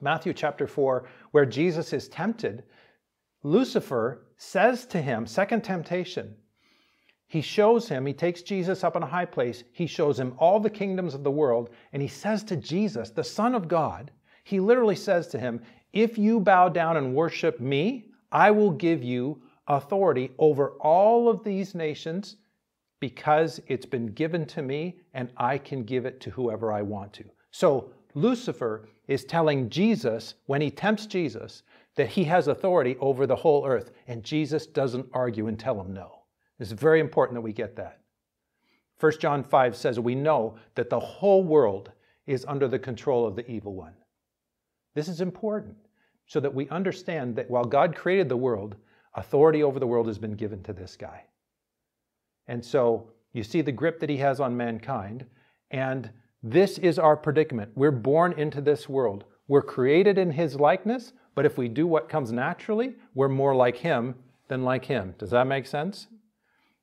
Matthew 0.00 0.32
chapter 0.32 0.66
4, 0.66 1.06
where 1.30 1.46
Jesus 1.46 1.92
is 1.92 2.08
tempted, 2.08 2.64
Lucifer 3.44 4.26
says 4.36 4.86
to 4.86 5.00
him, 5.00 5.26
second 5.26 5.62
temptation, 5.62 6.34
he 7.26 7.40
shows 7.40 7.88
him, 7.88 8.06
he 8.06 8.12
takes 8.12 8.42
Jesus 8.42 8.82
up 8.82 8.96
in 8.96 9.02
a 9.02 9.06
high 9.06 9.24
place, 9.24 9.64
he 9.72 9.86
shows 9.86 10.18
him 10.18 10.34
all 10.38 10.58
the 10.58 10.70
kingdoms 10.70 11.14
of 11.14 11.22
the 11.22 11.30
world, 11.30 11.70
and 11.92 12.00
he 12.00 12.08
says 12.08 12.42
to 12.44 12.56
Jesus, 12.56 13.10
the 13.10 13.22
Son 13.22 13.54
of 13.54 13.68
God, 13.68 14.10
he 14.44 14.60
literally 14.60 14.96
says 14.96 15.28
to 15.28 15.38
him, 15.38 15.60
If 15.92 16.16
you 16.16 16.40
bow 16.40 16.68
down 16.68 16.96
and 16.96 17.14
worship 17.14 17.60
me, 17.60 18.06
I 18.32 18.50
will 18.50 18.70
give 18.70 19.02
you 19.02 19.42
authority 19.68 20.32
over 20.38 20.70
all 20.80 21.28
of 21.28 21.44
these 21.44 21.74
nations 21.74 22.36
because 23.00 23.60
it's 23.66 23.86
been 23.86 24.06
given 24.06 24.46
to 24.46 24.62
me 24.62 25.00
and 25.12 25.30
I 25.36 25.58
can 25.58 25.84
give 25.84 26.06
it 26.06 26.20
to 26.22 26.30
whoever 26.30 26.72
I 26.72 26.82
want 26.82 27.12
to. 27.14 27.24
So 27.50 27.92
Lucifer 28.14 28.88
is 29.08 29.24
telling 29.24 29.68
Jesus, 29.68 30.34
when 30.46 30.60
he 30.60 30.70
tempts 30.70 31.06
Jesus, 31.06 31.62
that 31.96 32.08
he 32.08 32.24
has 32.24 32.48
authority 32.48 32.96
over 33.00 33.26
the 33.26 33.36
whole 33.36 33.66
earth, 33.66 33.92
and 34.06 34.24
Jesus 34.24 34.66
doesn't 34.66 35.08
argue 35.12 35.46
and 35.46 35.58
tell 35.58 35.80
him 35.80 35.92
no. 35.92 36.20
It's 36.58 36.72
very 36.72 37.00
important 37.00 37.36
that 37.36 37.42
we 37.42 37.52
get 37.52 37.76
that. 37.76 38.00
1 39.00 39.12
John 39.20 39.42
5 39.42 39.76
says 39.76 39.98
we 40.00 40.14
know 40.14 40.56
that 40.74 40.90
the 40.90 41.00
whole 41.00 41.44
world 41.44 41.92
is 42.26 42.44
under 42.46 42.68
the 42.68 42.78
control 42.78 43.26
of 43.26 43.36
the 43.36 43.48
evil 43.50 43.74
one. 43.74 43.94
This 44.94 45.08
is 45.08 45.20
important 45.20 45.76
so 46.26 46.40
that 46.40 46.54
we 46.54 46.68
understand 46.68 47.36
that 47.36 47.50
while 47.50 47.64
God 47.64 47.94
created 47.94 48.28
the 48.28 48.36
world, 48.36 48.76
authority 49.14 49.62
over 49.62 49.78
the 49.78 49.86
world 49.86 50.06
has 50.06 50.18
been 50.18 50.34
given 50.34 50.62
to 50.62 50.72
this 50.72 50.96
guy. 50.96 51.24
And 52.46 52.64
so 52.64 53.10
you 53.32 53.42
see 53.42 53.60
the 53.60 53.72
grip 53.72 54.00
that 54.00 54.10
he 54.10 54.16
has 54.18 54.40
on 54.40 54.56
mankind, 54.56 55.26
and 55.70 56.10
this 56.42 56.78
is 56.78 56.98
our 56.98 57.16
predicament. 57.16 57.72
We're 57.74 57.90
born 57.90 58.32
into 58.38 58.60
this 58.60 58.88
world. 58.88 59.24
We're 59.48 59.62
created 59.62 60.18
in 60.18 60.30
his 60.30 60.56
likeness, 60.56 61.12
but 61.34 61.44
if 61.44 61.58
we 61.58 61.68
do 61.68 61.86
what 61.86 62.08
comes 62.08 62.32
naturally, 62.32 62.94
we're 63.14 63.28
more 63.28 63.54
like 63.54 63.76
him 63.76 64.14
than 64.48 64.62
like 64.62 64.84
him. 64.84 65.14
Does 65.18 65.30
that 65.30 65.46
make 65.46 65.66
sense? 65.66 66.06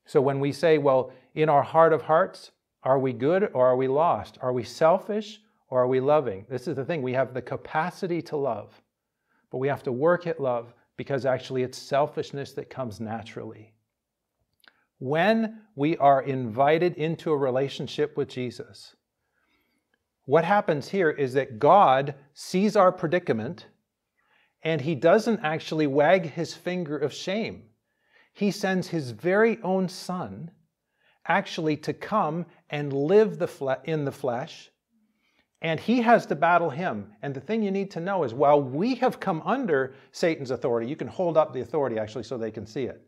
So 0.05 0.21
when 0.21 0.39
we 0.39 0.51
say, 0.51 0.77
well, 0.77 1.11
in 1.35 1.49
our 1.49 1.63
heart 1.63 1.93
of 1.93 2.01
hearts, 2.01 2.51
are 2.83 2.99
we 2.99 3.13
good 3.13 3.49
or 3.53 3.67
are 3.67 3.75
we 3.75 3.87
lost? 3.87 4.37
Are 4.41 4.51
we 4.51 4.63
selfish 4.63 5.39
or 5.69 5.81
are 5.81 5.87
we 5.87 5.99
loving? 5.99 6.45
This 6.49 6.67
is 6.67 6.75
the 6.75 6.83
thing. 6.83 7.01
We 7.01 7.13
have 7.13 7.33
the 7.33 7.41
capacity 7.41 8.21
to 8.23 8.35
love, 8.35 8.81
but 9.51 9.59
we 9.59 9.67
have 9.67 9.83
to 9.83 9.91
work 9.91 10.27
at 10.27 10.39
love 10.39 10.73
because 10.97 11.25
actually 11.25 11.63
it's 11.63 11.77
selfishness 11.77 12.53
that 12.53 12.69
comes 12.69 12.99
naturally. 12.99 13.73
When 14.99 15.61
we 15.75 15.97
are 15.97 16.21
invited 16.21 16.95
into 16.95 17.31
a 17.31 17.37
relationship 17.37 18.17
with 18.17 18.27
Jesus, 18.27 18.95
what 20.25 20.45
happens 20.45 20.89
here 20.89 21.09
is 21.09 21.33
that 21.33 21.57
God 21.59 22.15
sees 22.33 22.75
our 22.75 22.91
predicament 22.91 23.65
and 24.63 24.81
he 24.81 24.95
doesn't 24.95 25.39
actually 25.41 25.87
wag 25.87 26.31
his 26.31 26.53
finger 26.53 26.97
of 26.97 27.13
shame. 27.13 27.63
He 28.33 28.51
sends 28.51 28.87
his 28.87 29.11
very 29.11 29.59
own 29.61 29.89
son 29.89 30.51
actually 31.27 31.77
to 31.77 31.93
come 31.93 32.45
and 32.69 32.93
live 32.93 33.37
the 33.37 33.79
in 33.85 34.05
the 34.05 34.11
flesh, 34.11 34.71
and 35.61 35.79
he 35.79 36.01
has 36.01 36.25
to 36.27 36.35
battle 36.35 36.69
him. 36.69 37.13
And 37.21 37.33
the 37.33 37.41
thing 37.41 37.61
you 37.61 37.71
need 37.71 37.91
to 37.91 37.99
know 37.99 38.23
is 38.23 38.33
while 38.33 38.61
we 38.61 38.95
have 38.95 39.19
come 39.19 39.41
under 39.45 39.93
Satan's 40.11 40.51
authority, 40.51 40.87
you 40.87 40.95
can 40.95 41.07
hold 41.07 41.37
up 41.37 41.53
the 41.53 41.61
authority 41.61 41.99
actually 41.99 42.23
so 42.23 42.37
they 42.37 42.51
can 42.51 42.65
see 42.65 42.85
it. 42.85 43.01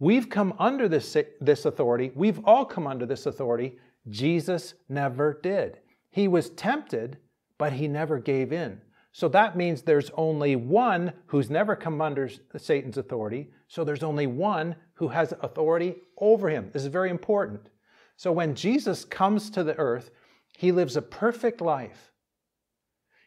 We've 0.00 0.28
come 0.28 0.54
under 0.58 0.88
this, 0.88 1.16
this 1.40 1.64
authority. 1.64 2.10
We've 2.16 2.44
all 2.44 2.64
come 2.64 2.88
under 2.88 3.06
this 3.06 3.26
authority. 3.26 3.78
Jesus 4.08 4.74
never 4.88 5.38
did. 5.40 5.78
He 6.10 6.26
was 6.26 6.50
tempted, 6.50 7.18
but 7.56 7.72
he 7.72 7.86
never 7.86 8.18
gave 8.18 8.52
in. 8.52 8.80
So 9.12 9.28
that 9.28 9.56
means 9.56 9.82
there's 9.82 10.10
only 10.16 10.56
one 10.56 11.12
who's 11.26 11.50
never 11.50 11.76
come 11.76 12.00
under 12.00 12.30
Satan's 12.56 12.96
authority. 12.96 13.50
So 13.68 13.84
there's 13.84 14.02
only 14.02 14.26
one 14.26 14.74
who 14.94 15.08
has 15.08 15.34
authority 15.42 15.96
over 16.16 16.48
him. 16.48 16.70
This 16.72 16.82
is 16.82 16.88
very 16.88 17.10
important. 17.10 17.68
So 18.16 18.32
when 18.32 18.54
Jesus 18.54 19.04
comes 19.04 19.50
to 19.50 19.64
the 19.64 19.76
earth, 19.78 20.10
he 20.56 20.72
lives 20.72 20.96
a 20.96 21.02
perfect 21.02 21.60
life. 21.60 22.12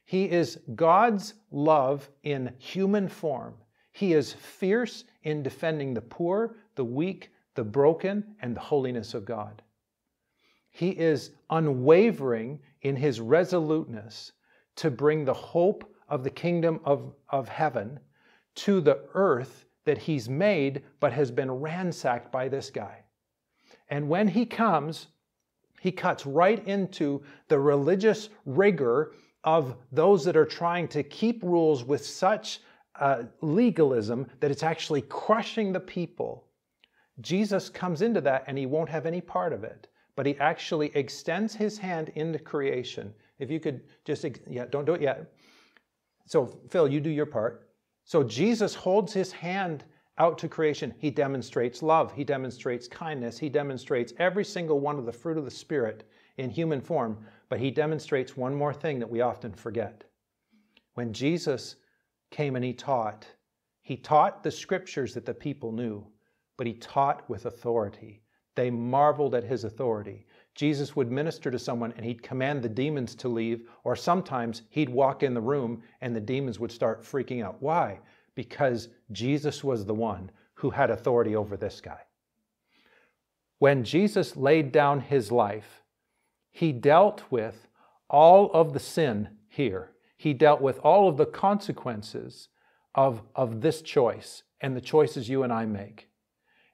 He 0.06 0.30
is 0.30 0.60
God's 0.76 1.36
love 1.52 2.10
in 2.24 2.54
human 2.58 3.08
form. 3.08 3.56
He 3.92 4.14
is 4.14 4.34
fierce 4.34 5.04
in 5.24 5.44
defending 5.44 5.94
the 5.94 6.02
poor, 6.02 6.58
the 6.76 6.86
weak, 6.86 7.32
the 7.56 7.64
broken, 7.64 8.36
and 8.42 8.56
the 8.56 8.62
holiness 8.62 9.14
of 9.14 9.26
God. 9.26 9.62
He 10.70 10.90
is 10.90 11.32
unwavering 11.50 12.60
in 12.82 12.96
his 12.96 13.22
resoluteness 13.22 14.32
to 14.76 14.92
bring 14.92 15.26
the 15.26 15.34
hope 15.34 15.90
of 16.10 16.24
the 16.24 16.30
kingdom 16.30 16.80
of, 16.86 17.14
of 17.30 17.48
heaven 17.48 18.00
to 18.56 18.82
the 18.82 19.00
earth 19.14 19.66
that 19.86 19.98
he's 19.98 20.28
made 20.30 20.84
but 21.00 21.14
has 21.14 21.32
been 21.32 21.52
ransacked 21.52 22.32
by 22.32 22.48
this 22.48 22.70
guy. 22.70 23.04
And 23.90 24.10
when 24.10 24.28
he 24.28 24.46
comes, 24.46 25.08
he 25.80 25.92
cuts 25.92 26.26
right 26.26 26.66
into 26.68 27.24
the 27.48 27.60
religious 27.60 28.30
rigor 28.46 29.14
of 29.44 29.76
those 29.92 30.26
that 30.26 30.36
are 30.36 30.46
trying 30.46 30.88
to 30.88 31.04
keep 31.04 31.44
rules 31.44 31.84
with 31.84 32.04
such 32.04 32.62
uh, 33.00 33.24
legalism 33.42 34.26
that 34.40 34.50
it's 34.50 34.64
actually 34.64 35.04
crushing 35.04 35.72
the 35.72 35.80
people. 35.80 36.48
Jesus 37.22 37.70
comes 37.70 38.02
into 38.02 38.22
that 38.22 38.44
and 38.48 38.58
he 38.58 38.66
won't 38.66 38.90
have 38.90 39.06
any 39.06 39.22
part 39.22 39.54
of 39.54 39.64
it, 39.64 39.88
but 40.16 40.26
he 40.26 40.36
actually 40.40 40.96
extends 40.96 41.54
his 41.54 41.78
hand 41.78 42.12
into 42.16 42.40
creation 42.40 43.14
if 43.40 43.50
you 43.52 43.60
could 43.60 43.82
just, 44.06 44.26
yeah, 44.50 44.66
don't 44.70 44.86
do 44.86 44.94
it 44.94 45.02
yet. 45.02 45.32
So, 46.26 46.60
Phil, 46.70 46.88
you 46.88 47.00
do 47.00 47.10
your 47.10 47.26
part. 47.26 47.70
So, 48.04 48.24
Jesus 48.24 48.74
holds 48.74 49.14
his 49.14 49.32
hand 49.32 49.84
out 50.18 50.38
to 50.40 50.48
creation. 50.48 50.94
He 50.98 51.12
demonstrates 51.12 51.84
love, 51.84 52.14
he 52.14 52.24
demonstrates 52.24 52.88
kindness, 52.88 53.38
he 53.38 53.50
demonstrates 53.50 54.14
every 54.18 54.46
single 54.46 54.80
one 54.80 54.98
of 54.98 55.06
the 55.06 55.12
fruit 55.12 55.38
of 55.38 55.46
the 55.46 55.52
Spirit 55.52 56.08
in 56.38 56.50
human 56.50 56.82
form. 56.82 57.18
But 57.50 57.60
he 57.60 57.72
demonstrates 57.72 58.36
one 58.36 58.56
more 58.56 58.74
thing 58.74 59.00
that 59.00 59.10
we 59.10 59.22
often 59.22 59.54
forget. 59.54 60.04
When 60.96 61.14
Jesus 61.14 61.76
came 62.32 62.56
and 62.56 62.66
he 62.66 62.74
taught, 62.74 63.28
he 63.82 63.98
taught 63.98 64.42
the 64.42 64.52
scriptures 64.52 65.14
that 65.14 65.26
the 65.26 65.34
people 65.34 65.72
knew, 65.72 66.08
but 66.58 66.66
he 66.66 66.74
taught 66.74 67.30
with 67.30 67.46
authority. 67.46 68.22
They 68.56 68.72
marveled 68.72 69.36
at 69.36 69.44
his 69.44 69.64
authority. 69.64 70.26
Jesus 70.56 70.96
would 70.96 71.12
minister 71.12 71.52
to 71.52 71.60
someone 71.60 71.94
and 71.98 72.06
he'd 72.06 72.24
command 72.24 72.64
the 72.64 72.70
demons 72.70 73.14
to 73.16 73.28
leave, 73.28 73.68
or 73.84 73.96
sometimes 73.96 74.64
he'd 74.70 74.90
walk 74.90 75.22
in 75.22 75.34
the 75.34 75.42
room 75.42 75.84
and 76.02 76.16
the 76.16 76.22
demons 76.22 76.60
would 76.60 76.72
start 76.72 77.04
freaking 77.04 77.44
out. 77.44 77.62
Why? 77.62 78.00
Because 78.34 78.88
Jesus 79.12 79.64
was 79.64 79.86
the 79.86 79.94
one 79.94 80.32
who 80.54 80.70
had 80.70 80.90
authority 80.90 81.36
over 81.36 81.58
this 81.58 81.82
guy. 81.82 82.00
When 83.60 83.84
Jesus 83.84 84.38
laid 84.38 84.72
down 84.72 85.02
his 85.02 85.32
life, 85.32 85.84
he 86.52 86.72
dealt 86.72 87.24
with 87.30 87.68
all 88.10 88.50
of 88.54 88.74
the 88.74 88.80
sin 88.80 89.30
here. 89.50 89.92
He 90.16 90.34
dealt 90.34 90.62
with 90.62 90.80
all 90.80 91.10
of 91.10 91.18
the 91.18 91.26
consequences 91.26 92.48
of, 92.94 93.22
of 93.36 93.60
this 93.60 93.82
choice 93.82 94.44
and 94.62 94.76
the 94.76 94.82
choices 94.82 95.28
you 95.28 95.44
and 95.44 95.52
I 95.52 95.66
make. 95.66 96.08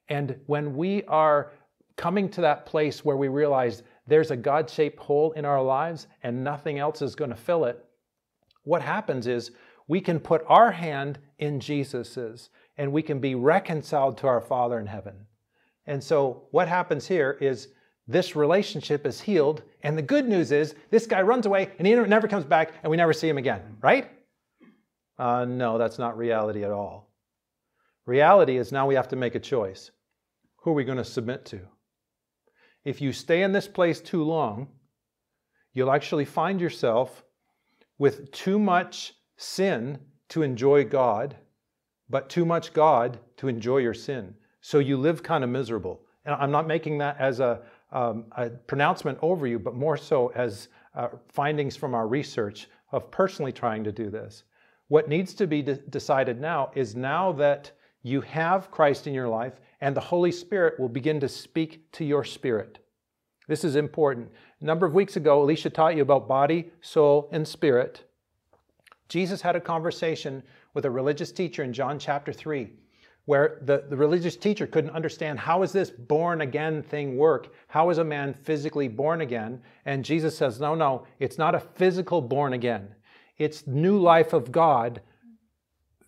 And 0.08 0.36
when 0.46 0.76
we 0.76 1.02
are 1.04 1.52
coming 1.96 2.28
to 2.30 2.40
that 2.40 2.66
place 2.66 3.04
where 3.04 3.16
we 3.16 3.28
realize 3.28 3.82
there's 4.06 4.30
a 4.30 4.36
God 4.36 4.68
shaped 4.68 4.98
hole 4.98 5.32
in 5.32 5.44
our 5.44 5.62
lives 5.62 6.06
and 6.22 6.42
nothing 6.42 6.78
else 6.78 7.02
is 7.02 7.14
going 7.14 7.30
to 7.30 7.36
fill 7.36 7.64
it, 7.64 7.84
what 8.64 8.82
happens 8.82 9.26
is 9.26 9.52
we 9.88 10.00
can 10.00 10.20
put 10.20 10.44
our 10.46 10.70
hand 10.70 11.18
in 11.38 11.60
Jesus's 11.60 12.50
and 12.76 12.92
we 12.92 13.02
can 13.02 13.18
be 13.20 13.34
reconciled 13.34 14.16
to 14.18 14.26
our 14.26 14.40
Father 14.40 14.78
in 14.80 14.86
heaven. 14.86 15.26
And 15.86 16.02
so 16.02 16.44
what 16.50 16.68
happens 16.68 17.06
here 17.06 17.36
is 17.40 17.68
this 18.08 18.34
relationship 18.36 19.06
is 19.06 19.20
healed. 19.20 19.62
And 19.82 19.96
the 19.96 20.02
good 20.02 20.28
news 20.28 20.52
is 20.52 20.74
this 20.90 21.06
guy 21.06 21.22
runs 21.22 21.46
away 21.46 21.70
and 21.78 21.86
he 21.86 21.94
never 21.94 22.28
comes 22.28 22.44
back 22.44 22.72
and 22.82 22.90
we 22.90 22.96
never 22.96 23.12
see 23.12 23.28
him 23.28 23.38
again, 23.38 23.76
right? 23.80 24.10
Uh, 25.18 25.44
no, 25.44 25.78
that's 25.78 25.98
not 25.98 26.16
reality 26.16 26.64
at 26.64 26.70
all. 26.70 27.10
Reality 28.06 28.56
is 28.56 28.72
now 28.72 28.86
we 28.86 28.94
have 28.94 29.08
to 29.08 29.16
make 29.16 29.34
a 29.34 29.40
choice. 29.40 29.90
Who 30.56 30.70
are 30.70 30.74
we 30.74 30.84
going 30.84 30.98
to 30.98 31.04
submit 31.04 31.44
to? 31.46 31.60
If 32.84 33.00
you 33.00 33.12
stay 33.12 33.42
in 33.42 33.52
this 33.52 33.68
place 33.68 34.00
too 34.00 34.24
long, 34.24 34.68
you'll 35.72 35.92
actually 35.92 36.24
find 36.24 36.60
yourself 36.60 37.24
with 37.98 38.30
too 38.32 38.58
much 38.58 39.14
sin 39.36 39.98
to 40.30 40.42
enjoy 40.42 40.84
God, 40.84 41.36
but 42.10 42.28
too 42.28 42.44
much 42.44 42.72
God 42.72 43.18
to 43.36 43.48
enjoy 43.48 43.78
your 43.78 43.94
sin. 43.94 44.34
So 44.60 44.78
you 44.78 44.96
live 44.96 45.22
kind 45.22 45.44
of 45.44 45.50
miserable. 45.50 46.00
And 46.24 46.34
I'm 46.34 46.50
not 46.50 46.66
making 46.66 46.98
that 46.98 47.16
as 47.18 47.40
a, 47.40 47.62
um, 47.90 48.26
a 48.36 48.50
pronouncement 48.50 49.18
over 49.22 49.46
you, 49.46 49.58
but 49.58 49.74
more 49.74 49.96
so 49.96 50.28
as 50.34 50.68
uh, 50.94 51.08
findings 51.28 51.76
from 51.76 51.94
our 51.94 52.06
research 52.06 52.68
of 52.92 53.10
personally 53.10 53.52
trying 53.52 53.82
to 53.84 53.92
do 53.92 54.10
this. 54.10 54.44
What 54.88 55.08
needs 55.08 55.34
to 55.34 55.46
be 55.46 55.62
de- 55.62 55.76
decided 55.76 56.40
now 56.40 56.70
is 56.74 56.94
now 56.94 57.32
that 57.32 57.72
you 58.02 58.20
have 58.22 58.70
Christ 58.70 59.06
in 59.06 59.14
your 59.14 59.28
life 59.28 59.54
and 59.80 59.96
the 59.96 60.00
Holy 60.00 60.32
Spirit 60.32 60.78
will 60.78 60.88
begin 60.88 61.20
to 61.20 61.28
speak 61.28 61.90
to 61.92 62.04
your 62.04 62.24
spirit. 62.24 62.78
This 63.48 63.64
is 63.64 63.76
important. 63.76 64.30
A 64.60 64.64
number 64.64 64.86
of 64.86 64.94
weeks 64.94 65.16
ago, 65.16 65.42
Alicia 65.42 65.70
taught 65.70 65.96
you 65.96 66.02
about 66.02 66.28
body, 66.28 66.70
soul, 66.80 67.28
and 67.32 67.46
spirit. 67.46 68.04
Jesus 69.08 69.42
had 69.42 69.56
a 69.56 69.60
conversation 69.60 70.42
with 70.74 70.84
a 70.84 70.90
religious 70.90 71.32
teacher 71.32 71.62
in 71.64 71.72
John 71.72 71.98
chapter 71.98 72.32
3 72.32 72.70
where 73.24 73.58
the, 73.62 73.84
the 73.88 73.96
religious 73.96 74.36
teacher 74.36 74.66
couldn't 74.66 74.90
understand 74.90 75.38
how 75.38 75.62
is 75.62 75.72
this 75.72 75.90
born 75.90 76.40
again 76.40 76.82
thing 76.82 77.16
work 77.16 77.54
how 77.68 77.90
is 77.90 77.98
a 77.98 78.04
man 78.04 78.34
physically 78.34 78.88
born 78.88 79.20
again 79.20 79.60
and 79.84 80.04
jesus 80.04 80.36
says 80.36 80.60
no 80.60 80.74
no 80.74 81.06
it's 81.20 81.38
not 81.38 81.54
a 81.54 81.60
physical 81.60 82.20
born 82.20 82.52
again 82.52 82.92
it's 83.38 83.66
new 83.66 83.98
life 83.98 84.32
of 84.32 84.50
god 84.50 85.00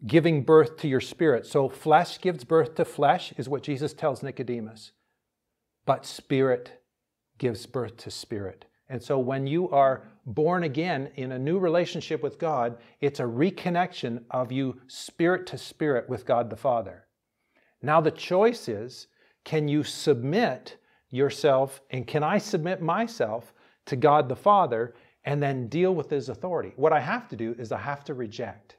giving 0.06 0.42
birth 0.42 0.76
to 0.76 0.88
your 0.88 1.00
spirit 1.00 1.46
so 1.46 1.68
flesh 1.68 2.20
gives 2.20 2.44
birth 2.44 2.74
to 2.74 2.84
flesh 2.84 3.32
is 3.36 3.48
what 3.48 3.62
jesus 3.62 3.92
tells 3.92 4.22
nicodemus 4.22 4.92
but 5.86 6.06
spirit 6.06 6.82
gives 7.38 7.66
birth 7.66 7.96
to 7.96 8.10
spirit 8.10 8.66
and 8.88 9.02
so 9.02 9.18
when 9.18 9.46
you 9.46 9.70
are 9.70 10.04
born 10.26 10.64
again 10.64 11.10
in 11.16 11.32
a 11.32 11.38
new 11.38 11.58
relationship 11.58 12.22
with 12.22 12.38
God, 12.38 12.78
it's 13.00 13.20
a 13.20 13.24
reconnection 13.24 14.22
of 14.30 14.52
you 14.52 14.80
spirit 14.88 15.46
to 15.48 15.58
spirit 15.58 16.08
with 16.08 16.26
God 16.26 16.50
the 16.50 16.56
Father. 16.56 17.06
Now 17.82 18.00
the 18.00 18.10
choice 18.10 18.68
is 18.68 19.08
can 19.44 19.68
you 19.68 19.82
submit 19.82 20.76
yourself 21.10 21.82
and 21.90 22.06
can 22.06 22.22
I 22.22 22.38
submit 22.38 22.80
myself 22.80 23.52
to 23.86 23.96
God 23.96 24.28
the 24.28 24.36
Father 24.36 24.94
and 25.24 25.42
then 25.42 25.68
deal 25.68 25.94
with 25.94 26.10
His 26.10 26.28
authority? 26.28 26.72
What 26.76 26.92
I 26.92 27.00
have 27.00 27.28
to 27.28 27.36
do 27.36 27.54
is 27.58 27.72
I 27.72 27.78
have 27.78 28.04
to 28.04 28.14
reject 28.14 28.76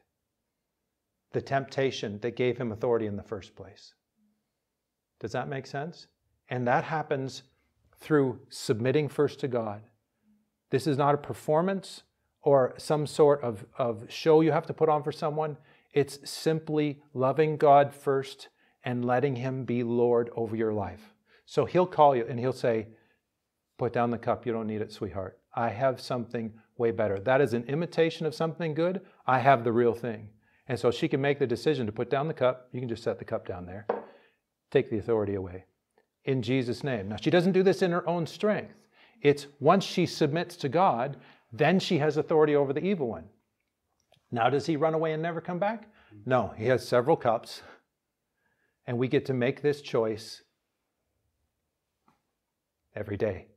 the 1.36 1.42
temptation 1.42 2.20
that 2.22 2.36
gave 2.36 2.58
Him 2.58 2.72
authority 2.72 3.06
in 3.06 3.16
the 3.16 3.24
first 3.24 3.56
place. 3.56 3.94
Does 5.20 5.34
that 5.34 5.48
make 5.48 5.68
sense? 5.68 6.08
And 6.50 6.68
that 6.68 6.84
happens 6.84 7.44
through 8.00 8.40
submitting 8.50 9.08
first 9.10 9.40
to 9.42 9.48
God 9.48 9.84
this 10.70 10.88
is 10.88 10.98
not 10.98 11.16
a 11.16 11.18
performance 11.18 12.04
or 12.42 12.74
some 12.78 13.08
sort 13.08 13.42
of, 13.42 13.66
of 13.78 14.06
show 14.10 14.42
you 14.42 14.52
have 14.52 14.66
to 14.66 14.74
put 14.74 14.90
on 14.90 15.04
for 15.04 15.12
someone. 15.12 15.56
It's 15.94 16.20
simply 16.30 17.02
loving 17.14 17.58
God 17.58 17.94
first 17.94 18.50
and 18.84 19.06
letting 19.06 19.38
Him 19.38 19.64
be 19.64 19.84
Lord 19.84 20.30
over 20.36 20.56
your 20.56 20.74
life. 20.74 21.14
So 21.46 21.66
He'll 21.66 21.86
call 21.86 22.16
you 22.16 22.26
and 22.28 22.40
He'll 22.40 22.52
say, 22.52 22.88
Put 23.78 23.94
down 23.94 24.10
the 24.10 24.18
cup. 24.18 24.46
You 24.46 24.54
don't 24.54 24.68
need 24.68 24.82
it, 24.82 24.92
sweetheart. 24.92 25.40
I 25.54 25.70
have 25.70 26.00
something 26.00 26.54
way 26.78 26.92
better. 26.92 27.20
That 27.20 27.42
is 27.42 27.54
an 27.54 27.64
imitation 27.66 28.26
of 28.26 28.34
something 28.34 28.74
good. 28.74 29.02
I 29.28 29.40
have 29.40 29.64
the 29.64 29.72
real 29.72 29.94
thing. 29.94 30.30
And 30.68 30.80
so 30.80 30.90
she 30.90 31.08
can 31.08 31.22
make 31.22 31.40
the 31.40 31.48
decision 31.48 31.86
to 31.86 31.92
put 31.92 32.10
down 32.10 32.28
the 32.28 32.34
cup. 32.34 32.70
You 32.72 32.80
can 32.80 32.90
just 32.90 33.04
set 33.04 33.20
the 33.20 33.26
cup 33.26 33.48
down 33.48 33.66
there. 33.66 33.86
Take 34.72 34.90
the 34.90 34.98
authority 34.98 35.36
away. 35.36 35.66
In 36.24 36.42
Jesus' 36.42 36.84
name. 36.84 37.08
Now, 37.10 37.18
she 37.18 37.30
doesn't 37.30 37.52
do 37.52 37.62
this 37.62 37.82
in 37.82 37.92
her 37.92 38.08
own 38.10 38.26
strength. 38.26 38.74
It's 39.22 39.48
once 39.60 39.84
she 39.84 40.06
submits 40.06 40.56
to 40.58 40.70
God, 40.70 41.18
then 41.52 41.80
she 41.80 42.00
has 42.00 42.18
authority 42.18 42.56
over 42.56 42.74
the 42.74 42.84
evil 42.84 43.08
one. 43.08 43.26
Now, 44.32 44.50
does 44.50 44.66
he 44.66 44.76
run 44.76 44.96
away 44.96 45.14
and 45.14 45.22
never 45.22 45.40
come 45.40 45.60
back? 45.60 45.88
No, 46.26 46.54
he 46.58 46.66
has 46.66 46.88
several 46.88 47.16
cups. 47.16 47.62
And 48.88 48.98
we 48.98 49.08
get 49.08 49.26
to 49.28 49.34
make 49.34 49.62
this 49.62 49.82
choice 49.82 50.42
every 52.96 53.18
day. 53.18 53.48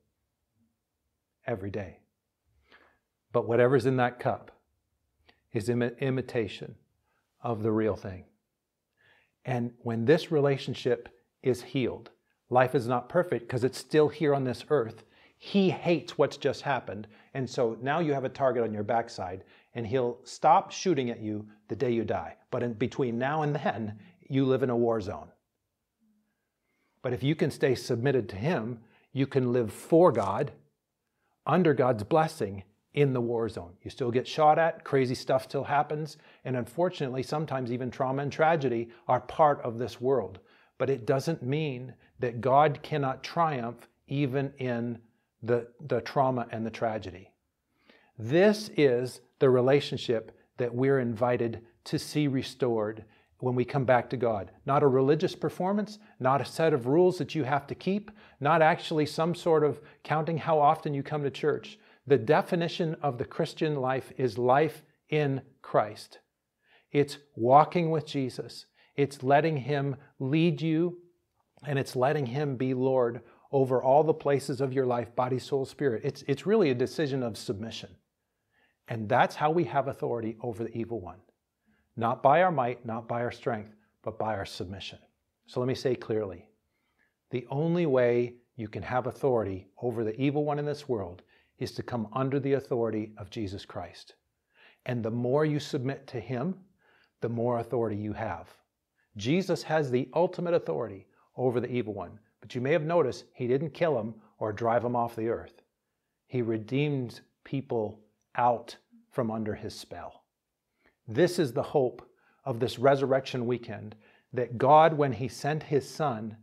Every 1.47 1.71
day. 1.71 2.01
But 3.33 3.49
whatever's 3.49 3.87
in 3.87 3.97
that 3.97 4.21
cup 4.21 4.51
is 5.53 5.69
Im- 5.71 5.83
imitation 5.83 6.75
of 7.43 7.63
the 7.63 7.73
real 7.73 7.97
thing. 7.97 8.25
And 9.45 9.73
when 9.79 10.05
this 10.05 10.31
relationship 10.31 11.09
is 11.43 11.63
healed, 11.63 12.11
life 12.51 12.75
is 12.75 12.87
not 12.87 13.09
perfect 13.09 13.47
because 13.47 13.65
it's 13.65 13.79
still 13.79 14.09
here 14.09 14.35
on 14.35 14.45
this 14.45 14.65
earth. 14.71 15.05
He 15.39 15.71
hates 15.71 16.19
what's 16.19 16.37
just 16.37 16.63
happened. 16.63 17.07
And 17.35 17.49
so 17.49 17.79
now 17.81 18.01
you 18.01 18.13
have 18.13 18.25
a 18.25 18.29
target 18.29 18.65
on 18.65 18.75
your 18.75 18.83
backside, 18.83 19.45
and 19.75 19.87
he'll 19.87 20.19
stop 20.25 20.73
shooting 20.73 21.11
at 21.11 21.21
you 21.21 21.47
the 21.69 21.77
day 21.77 21.93
you 21.93 22.05
die. 22.05 22.37
But 22.51 22.63
in 22.63 22.73
between 22.75 23.19
now 23.19 23.43
and 23.43 23.55
then, 23.55 23.99
you 24.29 24.45
live 24.45 24.63
in 24.63 24.71
a 24.71 24.77
war 24.77 25.01
zone. 25.01 25.29
But 27.03 27.13
if 27.13 27.23
you 27.23 27.35
can 27.35 27.51
stay 27.51 27.75
submitted 27.75 28.29
to 28.31 28.37
him, 28.37 28.81
you 29.13 29.27
can 29.27 29.53
live 29.53 29.73
for 29.73 30.13
God, 30.13 30.53
under 31.47 31.73
God's 31.73 32.05
blessing 32.05 32.65
in 32.99 33.13
the 33.13 33.21
war 33.21 33.49
zone. 33.49 33.75
You 33.85 33.93
still 33.93 34.11
get 34.11 34.27
shot 34.27 34.59
at, 34.59 34.83
crazy 34.83 35.15
stuff 35.15 35.45
still 35.45 35.63
happens, 35.63 36.17
and 36.45 36.57
unfortunately, 36.57 37.23
sometimes 37.23 37.71
even 37.71 37.93
trauma 37.93 38.23
and 38.23 38.33
tragedy 38.33 38.89
are 39.07 39.21
part 39.21 39.61
of 39.63 39.79
this 39.79 40.01
world. 40.01 40.41
But 40.79 40.91
it 40.91 41.07
doesn't 41.07 41.41
mean 41.41 41.95
that 42.19 42.41
God 42.41 42.81
cannot 42.83 43.23
triumph 43.23 43.87
even 44.09 44.53
in 44.59 44.99
the, 45.45 45.69
the 45.87 46.01
trauma 46.01 46.49
and 46.51 46.67
the 46.67 46.73
tragedy. 46.73 47.31
This 48.19 48.69
is 48.77 49.21
the 49.39 49.49
relationship 49.49 50.37
that 50.57 50.75
we're 50.75 50.99
invited 50.99 51.61
to 51.85 52.01
see 52.01 52.27
restored 52.27 53.05
when 53.39 53.55
we 53.55 53.65
come 53.65 53.85
back 53.85 54.11
to 54.11 54.17
God. 54.17 54.51
Not 54.67 54.83
a 54.83 54.89
religious 54.89 55.37
performance, 55.37 56.01
not 56.19 56.41
a 56.41 56.45
set 56.45 56.73
of 56.73 56.89
rules 56.89 57.19
that 57.19 57.37
you 57.37 57.45
have 57.45 57.69
to 57.69 57.77
keep, 57.77 58.11
not 58.41 58.61
actually 58.61 59.07
some 59.07 59.37
sort 59.37 59.63
of 59.63 59.81
counting 60.03 60.39
how 60.39 60.59
often 60.59 60.95
you 60.95 61.05
come 61.05 61.23
to 61.23 61.31
church. 61.31 61.79
The 62.09 62.17
definition 62.17 62.97
of 63.03 63.19
the 63.19 63.27
Christian 63.27 63.77
life 63.77 64.15
is 64.17 64.39
life 64.39 64.83
in 65.11 65.43
Christ. 65.61 66.21
It's 66.91 67.19
walking 67.37 67.91
with 67.91 68.07
Jesus, 68.07 68.65
it's 68.97 69.23
letting 69.23 69.59
Him 69.59 69.95
lead 70.19 70.63
you, 70.63 71.01
and 71.67 71.79
it's 71.79 71.95
letting 71.95 72.25
Him 72.25 72.57
be 72.57 72.73
Lord 72.73 73.21
over 73.53 73.83
all 73.83 74.03
the 74.03 74.15
places 74.15 74.63
of 74.63 74.73
your 74.73 74.87
life 74.87 75.15
body, 75.17 75.39
soul, 75.39 75.67
spirit. 75.67 76.01
It's, 76.03 76.25
it's 76.27 76.47
really 76.47 76.71
a 76.71 76.75
decision 76.75 77.23
of 77.23 77.37
submission. 77.37 77.91
And 78.89 79.07
that's 79.07 79.37
how 79.37 79.51
we 79.51 79.65
have 79.65 79.89
authority 79.89 80.39
over 80.41 80.65
the 80.65 80.75
evil 80.75 81.03
one. 81.03 81.19
Not 81.95 82.23
by 82.23 82.41
our 82.41 82.53
might, 82.53 82.87
not 82.87 83.07
by 83.07 83.21
our 83.21 83.31
strength, 83.31 83.75
but 84.03 84.19
by 84.19 84.35
our 84.35 84.47
submission. 84.47 84.99
So 85.47 85.61
let 85.61 85.67
me 85.67 85.75
say 85.75 85.95
clearly 85.95 86.47
the 87.33 87.47
only 87.51 87.85
way 87.85 88.37
you 88.57 88.67
can 88.67 88.83
have 88.83 89.07
authority 89.07 89.67
over 89.83 90.05
the 90.05 90.19
evil 90.19 90.47
one 90.47 90.59
in 90.59 90.65
this 90.65 90.89
world 90.89 91.23
is 91.59 91.73
to 91.73 91.83
come 91.83 92.09
under 92.13 92.39
the 92.39 92.55
authority 92.55 93.13
of 93.19 93.31
Jesus 93.31 93.65
Christ. 93.65 94.15
And 94.87 95.05
the 95.05 95.11
more 95.11 95.45
you 95.45 95.59
submit 95.61 96.07
to 96.09 96.21
Him, 96.21 96.55
the 97.21 97.29
more 97.29 97.59
authority 97.59 97.97
you 97.97 98.13
have. 98.13 98.49
Jesus 99.17 99.63
has 99.65 99.91
the 99.91 100.09
ultimate 100.15 100.55
authority 100.55 101.07
over 101.37 101.61
the 101.61 101.71
evil 101.71 101.95
one. 101.95 102.19
But 102.41 102.55
you 102.55 102.61
may 102.61 102.73
have 102.73 102.85
noticed 102.85 103.25
he 103.35 103.47
didn't 103.47 103.75
kill 103.75 103.99
him 103.99 104.15
or 104.39 104.53
drive 104.53 104.85
him 104.85 104.95
off 104.95 105.17
the 105.17 105.29
earth. 105.29 105.63
He 106.27 106.43
redeemed 106.43 107.21
people 107.45 108.01
out 108.37 108.77
from 109.11 109.31
under 109.31 109.55
his 109.55 109.75
spell. 109.75 110.23
This 111.07 111.39
is 111.39 111.53
the 111.53 111.63
hope 111.63 112.09
of 112.45 112.61
this 112.61 112.79
resurrection 112.79 113.47
weekend 113.47 113.97
that 114.33 114.59
God, 114.59 114.95
when 114.95 115.13
he 115.13 115.27
sent 115.27 115.63
his 115.63 115.89
son, 115.89 116.37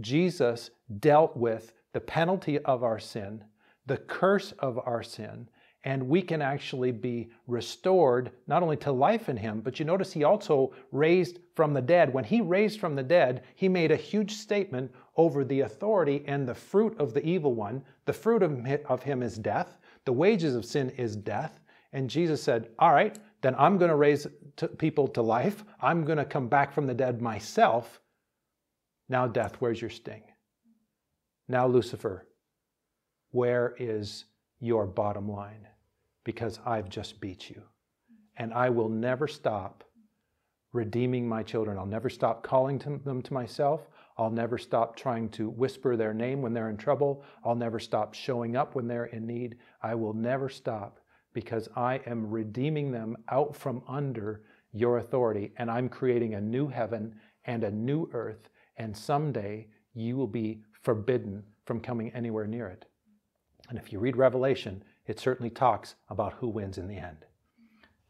Jesus 0.00 0.70
dealt 1.00 1.36
with 1.36 1.72
the 1.92 2.00
penalty 2.00 2.58
of 2.60 2.84
our 2.84 2.98
sin, 2.98 3.42
the 3.86 3.96
curse 3.96 4.52
of 4.58 4.78
our 4.78 5.02
sin, 5.02 5.48
and 5.84 6.08
we 6.08 6.20
can 6.20 6.42
actually 6.42 6.92
be 6.92 7.30
restored 7.46 8.32
not 8.46 8.62
only 8.62 8.76
to 8.76 8.92
life 8.92 9.28
in 9.28 9.36
him, 9.36 9.60
but 9.60 9.78
you 9.78 9.86
notice 9.86 10.12
he 10.12 10.24
also 10.24 10.72
raised 10.92 11.38
from 11.54 11.72
the 11.72 11.80
dead. 11.80 12.12
When 12.12 12.24
he 12.24 12.42
raised 12.42 12.80
from 12.80 12.94
the 12.94 13.02
dead, 13.02 13.44
he 13.54 13.68
made 13.68 13.90
a 13.90 13.96
huge 13.96 14.32
statement 14.32 14.92
over 15.16 15.44
the 15.44 15.60
authority 15.60 16.22
and 16.26 16.46
the 16.46 16.54
fruit 16.54 16.98
of 16.98 17.14
the 17.14 17.24
evil 17.24 17.54
one. 17.54 17.82
The 18.04 18.12
fruit 18.12 18.42
of 18.42 19.02
him 19.02 19.22
is 19.22 19.38
death, 19.38 19.78
the 20.04 20.12
wages 20.12 20.54
of 20.54 20.64
sin 20.64 20.90
is 20.90 21.16
death. 21.16 21.60
And 21.92 22.08
Jesus 22.08 22.42
said, 22.42 22.68
All 22.78 22.92
right, 22.92 23.18
then 23.40 23.54
I'm 23.58 23.78
going 23.78 23.88
to 23.88 23.96
raise 23.96 24.26
people 24.78 25.08
to 25.08 25.22
life. 25.22 25.64
I'm 25.80 26.04
going 26.04 26.18
to 26.18 26.24
come 26.24 26.48
back 26.48 26.72
from 26.72 26.86
the 26.86 26.94
dead 26.94 27.20
myself. 27.20 28.00
Now, 29.08 29.26
death, 29.26 29.56
where's 29.58 29.80
your 29.80 29.90
sting? 29.90 30.22
Now, 31.48 31.66
Lucifer, 31.66 32.26
where 33.30 33.74
is 33.78 34.24
your 34.58 34.86
bottom 34.86 35.30
line? 35.30 35.66
Because 36.24 36.58
I've 36.66 36.88
just 36.88 37.20
beat 37.20 37.48
you. 37.50 37.62
And 38.36 38.52
I 38.52 38.70
will 38.70 38.88
never 38.88 39.28
stop 39.28 39.84
redeeming 40.72 41.28
my 41.28 41.42
children. 41.42 41.78
I'll 41.78 41.86
never 41.86 42.08
stop 42.08 42.42
calling 42.42 42.78
to 42.80 43.00
them 43.04 43.22
to 43.22 43.34
myself. 43.34 43.88
I'll 44.16 44.30
never 44.30 44.58
stop 44.58 44.96
trying 44.96 45.28
to 45.30 45.48
whisper 45.48 45.96
their 45.96 46.14
name 46.14 46.42
when 46.42 46.52
they're 46.52 46.70
in 46.70 46.76
trouble. 46.76 47.24
I'll 47.44 47.54
never 47.54 47.78
stop 47.78 48.14
showing 48.14 48.56
up 48.56 48.74
when 48.74 48.86
they're 48.86 49.06
in 49.06 49.26
need. 49.26 49.56
I 49.82 49.94
will 49.94 50.14
never 50.14 50.48
stop 50.48 51.00
because 51.32 51.68
I 51.76 52.00
am 52.06 52.30
redeeming 52.30 52.90
them 52.90 53.16
out 53.30 53.56
from 53.56 53.82
under 53.88 54.42
your 54.72 54.98
authority 54.98 55.52
and 55.56 55.70
I'm 55.70 55.88
creating 55.88 56.34
a 56.34 56.40
new 56.40 56.68
heaven 56.68 57.14
and 57.44 57.64
a 57.64 57.70
new 57.70 58.08
earth. 58.12 58.48
And 58.76 58.96
someday 58.96 59.68
you 59.94 60.16
will 60.16 60.26
be 60.26 60.62
forbidden 60.82 61.42
from 61.64 61.80
coming 61.80 62.10
anywhere 62.12 62.46
near 62.46 62.68
it. 62.68 62.86
And 63.70 63.78
if 63.78 63.92
you 63.92 64.00
read 64.00 64.16
Revelation, 64.16 64.82
it 65.06 65.20
certainly 65.20 65.48
talks 65.48 65.94
about 66.08 66.32
who 66.34 66.48
wins 66.48 66.76
in 66.76 66.88
the 66.88 66.96
end. 66.96 67.24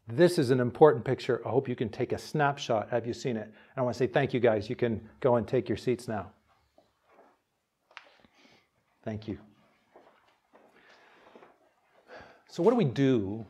This 0.07 0.39
is 0.39 0.49
an 0.49 0.59
important 0.59 1.05
picture. 1.05 1.39
I 1.45 1.49
hope 1.49 1.69
you 1.69 1.75
can 1.75 1.87
take 1.87 2.13
a 2.13 2.17
snapshot. 2.17 2.89
Have 2.89 3.05
you 3.05 3.13
seen 3.13 3.37
it? 3.37 3.43
And 3.43 3.53
I 3.77 3.81
want 3.81 3.93
to 3.93 3.99
say 3.99 4.07
thank 4.07 4.33
you, 4.33 4.39
guys. 4.39 4.69
You 4.69 4.75
can 4.75 5.07
go 5.19 5.35
and 5.35 5.47
take 5.47 5.69
your 5.69 5.77
seats 5.77 6.07
now. 6.07 6.31
Thank 9.05 9.27
you. 9.27 9.37
So, 12.49 12.63
what 12.63 12.71
do 12.71 12.77
we 12.77 12.85
do 12.85 13.45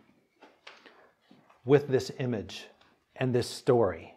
with 1.63 1.87
this 1.87 2.11
image 2.19 2.67
and 3.15 3.33
this 3.33 3.49
story? 3.49 4.13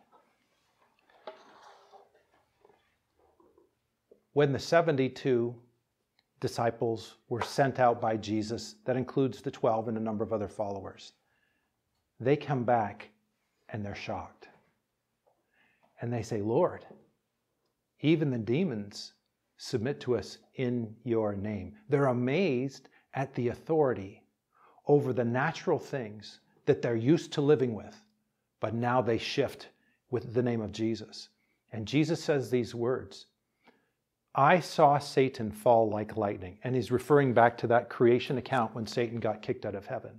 When 4.32 4.52
the 4.52 4.58
72 4.58 5.54
disciples 6.44 7.16
were 7.30 7.40
sent 7.40 7.80
out 7.80 8.02
by 8.02 8.18
Jesus, 8.18 8.74
that 8.84 8.98
includes 8.98 9.40
the 9.40 9.50
12 9.50 9.88
and 9.88 9.96
a 9.96 10.00
number 10.00 10.22
of 10.22 10.30
other 10.30 10.46
followers 10.46 11.14
they 12.20 12.36
come 12.36 12.64
back 12.64 13.08
and 13.68 13.84
they're 13.84 13.94
shocked. 13.94 14.48
And 16.00 16.12
they 16.12 16.22
say, 16.22 16.42
Lord, 16.42 16.84
even 18.00 18.30
the 18.30 18.38
demons 18.38 19.14
submit 19.56 20.00
to 20.00 20.16
us 20.16 20.38
in 20.56 20.94
your 21.04 21.34
name. 21.34 21.76
They're 21.88 22.06
amazed 22.06 22.88
at 23.14 23.34
the 23.34 23.48
authority 23.48 24.22
over 24.86 25.12
the 25.12 25.24
natural 25.24 25.78
things 25.78 26.40
that 26.66 26.82
they're 26.82 26.94
used 26.96 27.32
to 27.32 27.40
living 27.40 27.74
with, 27.74 27.96
but 28.60 28.74
now 28.74 29.00
they 29.00 29.18
shift 29.18 29.68
with 30.10 30.34
the 30.34 30.42
name 30.42 30.60
of 30.60 30.72
Jesus. 30.72 31.30
And 31.72 31.86
Jesus 31.86 32.22
says 32.22 32.50
these 32.50 32.74
words 32.74 33.26
I 34.34 34.58
saw 34.58 34.98
Satan 34.98 35.52
fall 35.52 35.88
like 35.88 36.16
lightning. 36.16 36.58
And 36.64 36.74
he's 36.74 36.90
referring 36.90 37.34
back 37.34 37.56
to 37.58 37.66
that 37.68 37.88
creation 37.88 38.38
account 38.38 38.74
when 38.74 38.86
Satan 38.86 39.20
got 39.20 39.42
kicked 39.42 39.64
out 39.64 39.76
of 39.76 39.86
heaven. 39.86 40.18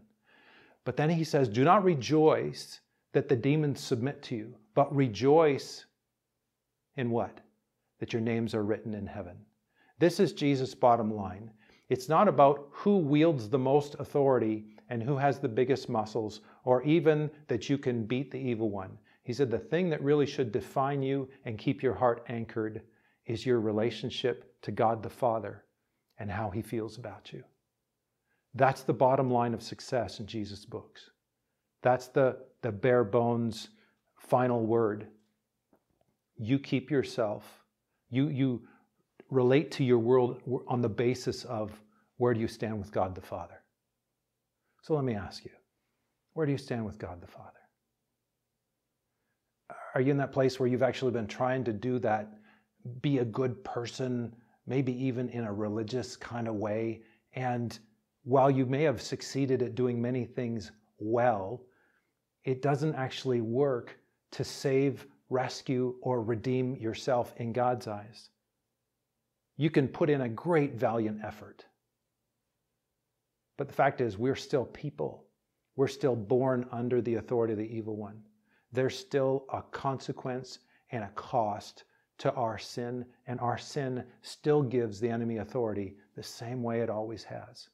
But 0.86 0.96
then 0.96 1.10
he 1.10 1.24
says, 1.24 1.50
Do 1.50 1.64
not 1.64 1.84
rejoice 1.84 2.80
that 3.12 3.28
the 3.28 3.36
demons 3.36 3.82
submit 3.82 4.22
to 4.24 4.36
you, 4.36 4.56
but 4.74 4.96
rejoice 4.96 5.86
in 6.96 7.10
what? 7.10 7.42
That 8.00 8.14
your 8.14 8.22
names 8.22 8.54
are 8.54 8.64
written 8.64 8.94
in 8.94 9.08
heaven. 9.08 9.38
This 10.00 10.20
is 10.20 10.34
Jesus' 10.34 10.76
bottom 10.76 11.14
line. 11.14 11.52
It's 11.90 12.10
not 12.10 12.28
about 12.28 12.68
who 12.72 12.98
wields 12.98 13.50
the 13.50 13.60
most 13.60 13.96
authority 14.00 14.66
and 14.90 15.02
who 15.02 15.18
has 15.18 15.40
the 15.40 15.48
biggest 15.48 15.90
muscles, 15.90 16.42
or 16.64 16.84
even 16.84 17.30
that 17.48 17.70
you 17.70 17.78
can 17.78 18.06
beat 18.06 18.32
the 18.32 18.40
evil 18.40 18.70
one. 18.70 18.98
He 19.24 19.34
said 19.34 19.50
the 19.50 19.58
thing 19.58 19.90
that 19.90 20.04
really 20.04 20.26
should 20.26 20.52
define 20.52 21.02
you 21.02 21.28
and 21.46 21.58
keep 21.58 21.82
your 21.82 21.94
heart 21.94 22.24
anchored 22.30 22.82
is 23.26 23.46
your 23.46 23.60
relationship 23.60 24.62
to 24.62 24.72
God 24.72 25.02
the 25.04 25.10
Father 25.10 25.64
and 26.20 26.30
how 26.32 26.50
he 26.50 26.62
feels 26.62 26.98
about 26.98 27.32
you. 27.34 27.44
That's 28.54 28.84
the 28.84 28.94
bottom 28.94 29.30
line 29.30 29.54
of 29.54 29.62
success 29.62 30.20
in 30.20 30.28
Jesus' 30.28 30.66
books. 30.66 31.10
That's 31.82 32.08
the, 32.08 32.38
the 32.62 32.72
bare 32.72 33.04
bones 33.04 33.70
final 34.18 34.66
word. 34.66 35.08
You 36.38 36.60
keep 36.60 36.90
yourself, 36.90 37.44
you, 38.10 38.30
you 38.30 38.62
relate 39.30 39.72
to 39.72 39.84
your 39.84 40.00
world 40.00 40.42
on 40.68 40.82
the 40.82 40.90
basis 40.90 41.44
of 41.46 41.72
where 42.18 42.34
do 42.34 42.40
you 42.40 42.48
stand 42.48 42.78
with 42.80 42.92
God 42.92 43.14
the 43.14 43.22
Father? 43.22 43.62
So 44.82 44.94
let 44.94 45.04
me 45.04 45.16
ask 45.16 45.44
you, 45.44 45.52
where 46.34 46.46
do 46.46 46.52
you 46.52 46.58
stand 46.58 46.86
with 46.86 46.98
God 46.98 47.22
the 47.22 47.28
Father? 47.28 47.52
Are 49.94 50.02
you 50.02 50.12
in 50.12 50.18
that 50.18 50.32
place 50.32 50.60
where 50.60 50.68
you've 50.68 50.84
actually 50.84 51.12
been 51.12 51.28
trying 51.28 51.64
to 51.64 51.74
do 51.74 52.00
that, 52.00 52.30
be 53.02 53.20
a 53.20 53.26
good 53.26 53.64
person, 53.64 54.36
maybe 54.68 54.94
even 55.06 55.30
in 55.30 55.46
a 55.46 55.54
religious 55.54 56.16
kind 56.16 56.48
of 56.48 56.56
way, 56.56 57.02
and 57.34 57.80
while 58.24 58.50
you 58.50 58.66
may 58.66 58.84
have 58.84 59.02
succeeded 59.02 59.62
at 59.62 59.76
doing 59.76 60.02
many 60.02 60.26
things 60.26 60.72
well, 60.98 61.62
it 62.44 62.62
doesn't 62.62 62.96
actually 62.96 63.42
work 63.42 63.98
to 64.32 64.44
save, 64.44 65.06
rescue, 65.30 65.96
or 66.02 66.22
redeem 66.22 66.76
yourself 66.76 67.34
in 67.38 67.54
God's 67.54 67.88
eyes. 67.88 68.30
You 69.58 69.70
can 69.70 69.88
put 69.88 70.10
in 70.10 70.22
a 70.22 70.30
great 70.30 70.74
valiant 70.74 71.24
effort. 71.24 71.66
But 73.58 73.68
the 73.68 73.74
fact 73.74 74.02
is, 74.02 74.18
we're 74.18 74.36
still 74.36 74.66
people. 74.66 75.26
We're 75.76 75.88
still 75.88 76.16
born 76.16 76.68
under 76.72 77.02
the 77.02 77.16
authority 77.16 77.54
of 77.54 77.60
the 77.60 77.76
evil 77.76 77.96
one. 77.96 78.22
There's 78.72 78.98
still 78.98 79.46
a 79.54 79.62
consequence 79.62 80.60
and 80.92 81.04
a 81.04 81.12
cost 81.16 81.84
to 82.18 82.34
our 82.34 82.58
sin, 82.58 83.06
and 83.28 83.40
our 83.40 83.58
sin 83.58 84.04
still 84.22 84.62
gives 84.62 85.00
the 85.00 85.10
enemy 85.10 85.38
authority 85.38 85.96
the 86.16 86.24
same 86.24 86.64
way 86.64 86.82
it 86.82 86.90
always 86.90 87.24
has. 87.24 87.70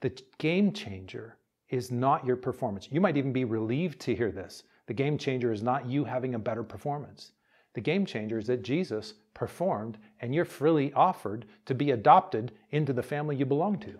The 0.00 0.10
game 0.38 0.72
changer 0.72 1.36
is 1.68 1.90
not 1.90 2.26
your 2.26 2.36
performance. 2.36 2.88
You 2.90 3.00
might 3.00 3.16
even 3.16 3.32
be 3.32 3.44
relieved 3.44 4.00
to 4.00 4.14
hear 4.14 4.30
this. 4.30 4.64
The 4.86 4.94
game 4.94 5.16
changer 5.16 5.52
is 5.52 5.62
not 5.62 5.86
you 5.86 6.04
having 6.04 6.34
a 6.34 6.38
better 6.38 6.62
performance. 6.62 7.32
The 7.74 7.80
game 7.80 8.04
changer 8.04 8.38
is 8.38 8.46
that 8.48 8.62
Jesus 8.62 9.14
performed 9.32 9.96
and 10.20 10.34
you're 10.34 10.44
freely 10.44 10.92
offered 10.92 11.46
to 11.66 11.74
be 11.74 11.92
adopted 11.92 12.52
into 12.70 12.92
the 12.92 13.02
family 13.02 13.36
you 13.36 13.46
belong 13.46 13.78
to. 13.80 13.98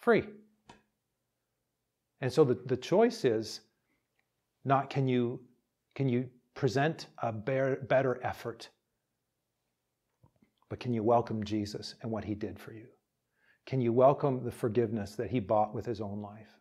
Free. 0.00 0.24
And 2.20 2.32
so 2.32 2.44
the, 2.44 2.54
the 2.66 2.76
choice 2.76 3.24
is 3.24 3.60
not 4.64 4.90
can 4.90 5.08
you, 5.08 5.40
can 5.94 6.08
you 6.08 6.28
present 6.54 7.06
a 7.22 7.32
better, 7.32 8.20
effort, 8.22 8.68
but 10.68 10.80
can 10.80 10.92
you 10.92 11.02
welcome 11.02 11.44
Jesus 11.44 11.94
and 12.02 12.10
what 12.10 12.24
he 12.24 12.34
did 12.34 12.58
for 12.58 12.72
you? 12.72 12.86
Can 13.66 13.80
you 13.80 13.92
welcome 13.92 14.42
the 14.44 14.50
forgiveness 14.50 15.14
that 15.16 15.30
he 15.30 15.40
bought 15.40 15.74
with 15.74 15.86
his 15.86 16.00
own 16.00 16.20
life? 16.20 16.58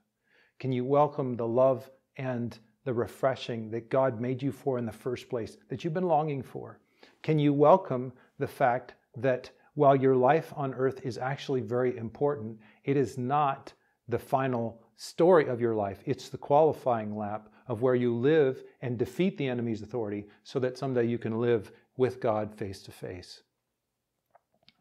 Can 0.60 0.72
you 0.72 0.86
welcome 0.86 1.36
the 1.36 1.48
love 1.48 1.90
and 2.18 2.58
the 2.84 2.94
refreshing 2.94 3.72
that 3.72 3.90
God 3.90 4.20
made 4.20 4.42
you 4.42 4.52
for 4.52 4.78
in 4.78 4.86
the 4.86 4.92
first 4.92 5.30
place, 5.30 5.58
that 5.70 5.84
you've 5.84 5.94
been 5.94 6.08
longing 6.08 6.44
for? 6.44 6.80
Can 7.24 7.40
you 7.40 7.54
welcome 7.54 8.14
the 8.38 8.48
fact 8.48 8.96
that 9.18 9.50
while 9.74 9.96
your 9.96 10.16
life 10.16 10.54
on 10.56 10.74
earth 10.74 11.02
is 11.06 11.18
actually 11.18 11.62
very 11.62 11.98
important, 11.98 12.60
it 12.84 12.98
is 12.98 13.18
not 13.18 13.74
the 14.08 14.20
final 14.20 14.82
story 14.98 15.48
of 15.48 15.62
your 15.62 15.74
life. 15.74 16.04
It's 16.06 16.30
the 16.30 16.38
qualifying 16.38 17.16
lap 17.16 17.50
of 17.68 17.82
where 17.82 17.96
you 17.96 18.16
live 18.16 18.64
and 18.82 18.98
defeat 18.98 19.38
the 19.38 19.48
enemy's 19.48 19.82
authority 19.82 20.26
so 20.44 20.60
that 20.60 20.78
someday 20.78 21.06
you 21.06 21.18
can 21.18 21.40
live 21.40 21.72
with 21.98 22.20
God 22.20 22.54
face 22.54 22.82
to 22.84 22.92
face. 22.92 23.44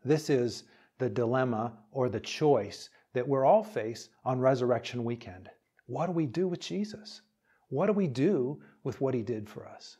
This 0.05 0.31
is 0.31 0.65
the 0.99 1.11
dilemma 1.11 1.73
or 1.93 2.09
the 2.09 2.21
choice 2.21 2.91
that 3.13 3.27
we're 3.27 3.45
all 3.45 3.65
face 3.65 4.09
on 4.25 4.41
resurrection 4.41 5.05
weekend. 5.05 5.51
What 5.87 6.07
do 6.07 6.13
we 6.13 6.27
do 6.27 6.49
with 6.49 6.61
Jesus? 6.61 7.23
What 7.69 7.87
do 7.87 7.93
we 7.93 8.07
do 8.07 8.61
with 8.85 9.01
what 9.01 9.15
he 9.15 9.23
did 9.23 9.49
for 9.49 9.67
us? 9.67 9.97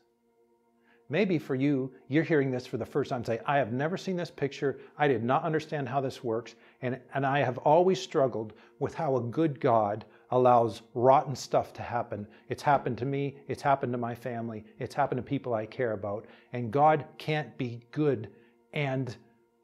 Maybe 1.09 1.37
for 1.37 1.55
you, 1.55 1.91
you're 2.07 2.23
hearing 2.23 2.51
this 2.51 2.65
for 2.65 2.77
the 2.77 2.85
first 2.85 3.09
time, 3.09 3.25
say, 3.25 3.41
I 3.45 3.57
have 3.57 3.73
never 3.73 3.97
seen 3.97 4.15
this 4.15 4.31
picture. 4.31 4.79
I 4.97 5.09
did 5.09 5.25
not 5.25 5.43
understand 5.43 5.89
how 5.89 5.99
this 5.99 6.23
works. 6.23 6.55
And, 6.81 6.97
and 7.13 7.25
I 7.25 7.39
have 7.39 7.57
always 7.59 8.01
struggled 8.01 8.53
with 8.79 8.93
how 8.93 9.17
a 9.17 9.21
good 9.21 9.59
God 9.59 10.05
allows 10.31 10.81
rotten 10.93 11.35
stuff 11.35 11.73
to 11.73 11.81
happen. 11.81 12.25
It's 12.49 12.63
happened 12.63 12.97
to 12.99 13.05
me. 13.05 13.35
It's 13.47 13.61
happened 13.61 13.91
to 13.91 13.97
my 13.97 14.15
family. 14.15 14.63
It's 14.79 14.95
happened 14.95 15.17
to 15.17 15.23
people 15.23 15.53
I 15.53 15.65
care 15.65 15.91
about. 15.91 16.25
And 16.53 16.71
God 16.71 17.05
can't 17.17 17.57
be 17.57 17.81
good 17.91 18.29
and 18.73 19.15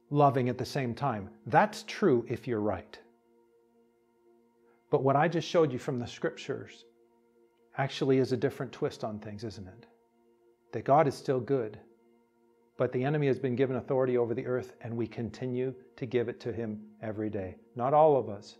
loving 0.09 0.49
at 0.49 0.57
the 0.57 0.65
same 0.65 0.93
time. 0.93 1.29
That's 1.45 1.83
true 1.83 2.25
if 2.27 2.47
you're 2.47 2.61
right. 2.61 2.99
But 4.89 5.03
what 5.03 5.15
I 5.15 5.27
just 5.27 5.47
showed 5.47 5.71
you 5.71 5.79
from 5.79 5.99
the 5.99 6.07
scriptures 6.07 6.85
actually 7.77 8.17
is 8.17 8.31
a 8.31 8.37
different 8.37 8.71
twist 8.71 9.03
on 9.03 9.19
things, 9.19 9.43
isn't 9.43 9.67
it? 9.67 9.85
That 10.71 10.85
God 10.85 11.07
is 11.07 11.15
still 11.15 11.39
good, 11.39 11.79
but 12.77 12.91
the 12.91 13.03
enemy 13.03 13.27
has 13.27 13.39
been 13.39 13.55
given 13.55 13.77
authority 13.77 14.17
over 14.17 14.33
the 14.33 14.45
earth, 14.45 14.73
and 14.81 14.95
we 14.95 15.07
continue 15.07 15.73
to 15.95 16.05
give 16.05 16.29
it 16.29 16.39
to 16.41 16.53
him 16.53 16.81
every 17.01 17.29
day. 17.29 17.55
Not 17.75 17.93
all 17.93 18.17
of 18.17 18.29
us, 18.29 18.57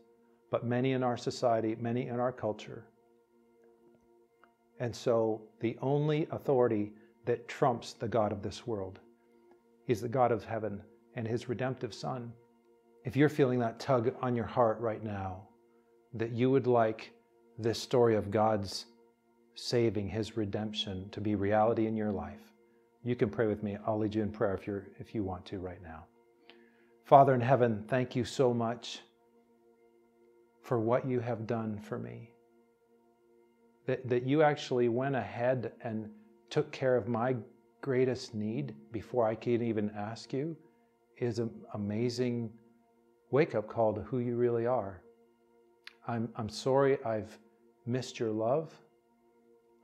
but 0.52 0.66
many 0.66 0.94
in 0.94 1.04
our 1.04 1.18
society, 1.18 1.76
many 1.80 2.08
in 2.08 2.20
our 2.20 2.32
culture. 2.32 2.86
And 4.80 4.96
so 4.96 5.42
the 5.60 5.78
only 5.82 6.28
authority 6.32 6.94
that 7.26 7.48
trumps 7.48 7.94
the 7.94 8.08
God 8.08 8.32
of 8.32 8.42
this 8.42 8.66
world 8.66 9.00
is 9.88 10.02
the 10.02 10.08
God 10.08 10.32
of 10.32 10.44
heaven 10.44 10.82
and 11.16 11.28
his 11.28 11.50
redemptive 11.50 11.94
son. 11.94 12.32
If 13.04 13.16
you're 13.16 13.30
feeling 13.30 13.60
that 13.60 13.80
tug 13.80 14.14
on 14.22 14.36
your 14.36 14.46
heart 14.46 14.80
right 14.80 15.04
now, 15.04 15.48
that 16.14 16.32
you 16.32 16.52
would 16.52 16.68
like 16.68 17.12
this 17.58 17.82
story 17.82 18.16
of 18.16 18.32
God's 18.32 18.86
saving, 19.56 20.08
his 20.08 20.38
redemption 20.38 21.10
to 21.12 21.20
be 21.20 21.36
reality 21.36 21.88
in 21.88 21.98
your 21.98 22.12
life, 22.12 22.54
you 23.04 23.16
can 23.16 23.30
pray 23.30 23.48
with 23.48 23.64
me. 23.64 23.78
I'll 23.86 23.98
lead 23.98 24.14
you 24.14 24.22
in 24.22 24.32
prayer 24.32 24.54
if, 24.54 24.68
you're, 24.68 24.88
if 25.00 25.16
you 25.16 25.24
want 25.24 25.46
to 25.46 25.60
right 25.60 25.82
now. 25.82 26.06
Father 27.06 27.34
in 27.34 27.42
heaven, 27.42 27.84
thank 27.88 28.16
you 28.16 28.26
so 28.26 28.54
much 28.54 29.00
for 30.68 30.80
what 30.80 31.08
you 31.08 31.22
have 31.22 31.48
done 31.48 31.80
for 31.80 31.98
me. 31.98 32.30
That, 33.86 34.06
that 34.10 34.24
you 34.24 34.44
actually 34.44 34.90
went 34.90 35.16
ahead 35.16 35.72
and 35.82 36.10
took 36.50 36.74
care 36.74 36.98
of 36.98 37.08
my 37.08 37.38
greatest 37.80 38.36
need 38.36 38.76
before 38.92 39.26
I 39.26 39.34
could 39.34 39.62
even 39.62 39.90
ask 39.96 40.34
you 40.34 40.58
is 41.20 41.40
an 41.40 41.50
amazing 41.74 42.52
wake 43.32 43.56
up 43.56 43.70
call 43.70 43.94
to 43.94 44.02
who 44.02 44.20
you 44.20 44.36
really 44.36 44.66
are. 44.66 45.02
I'm, 46.06 46.28
I'm 46.36 46.50
sorry 46.50 46.98
I've 47.06 47.40
missed 47.86 48.20
your 48.20 48.32
love. 48.32 48.74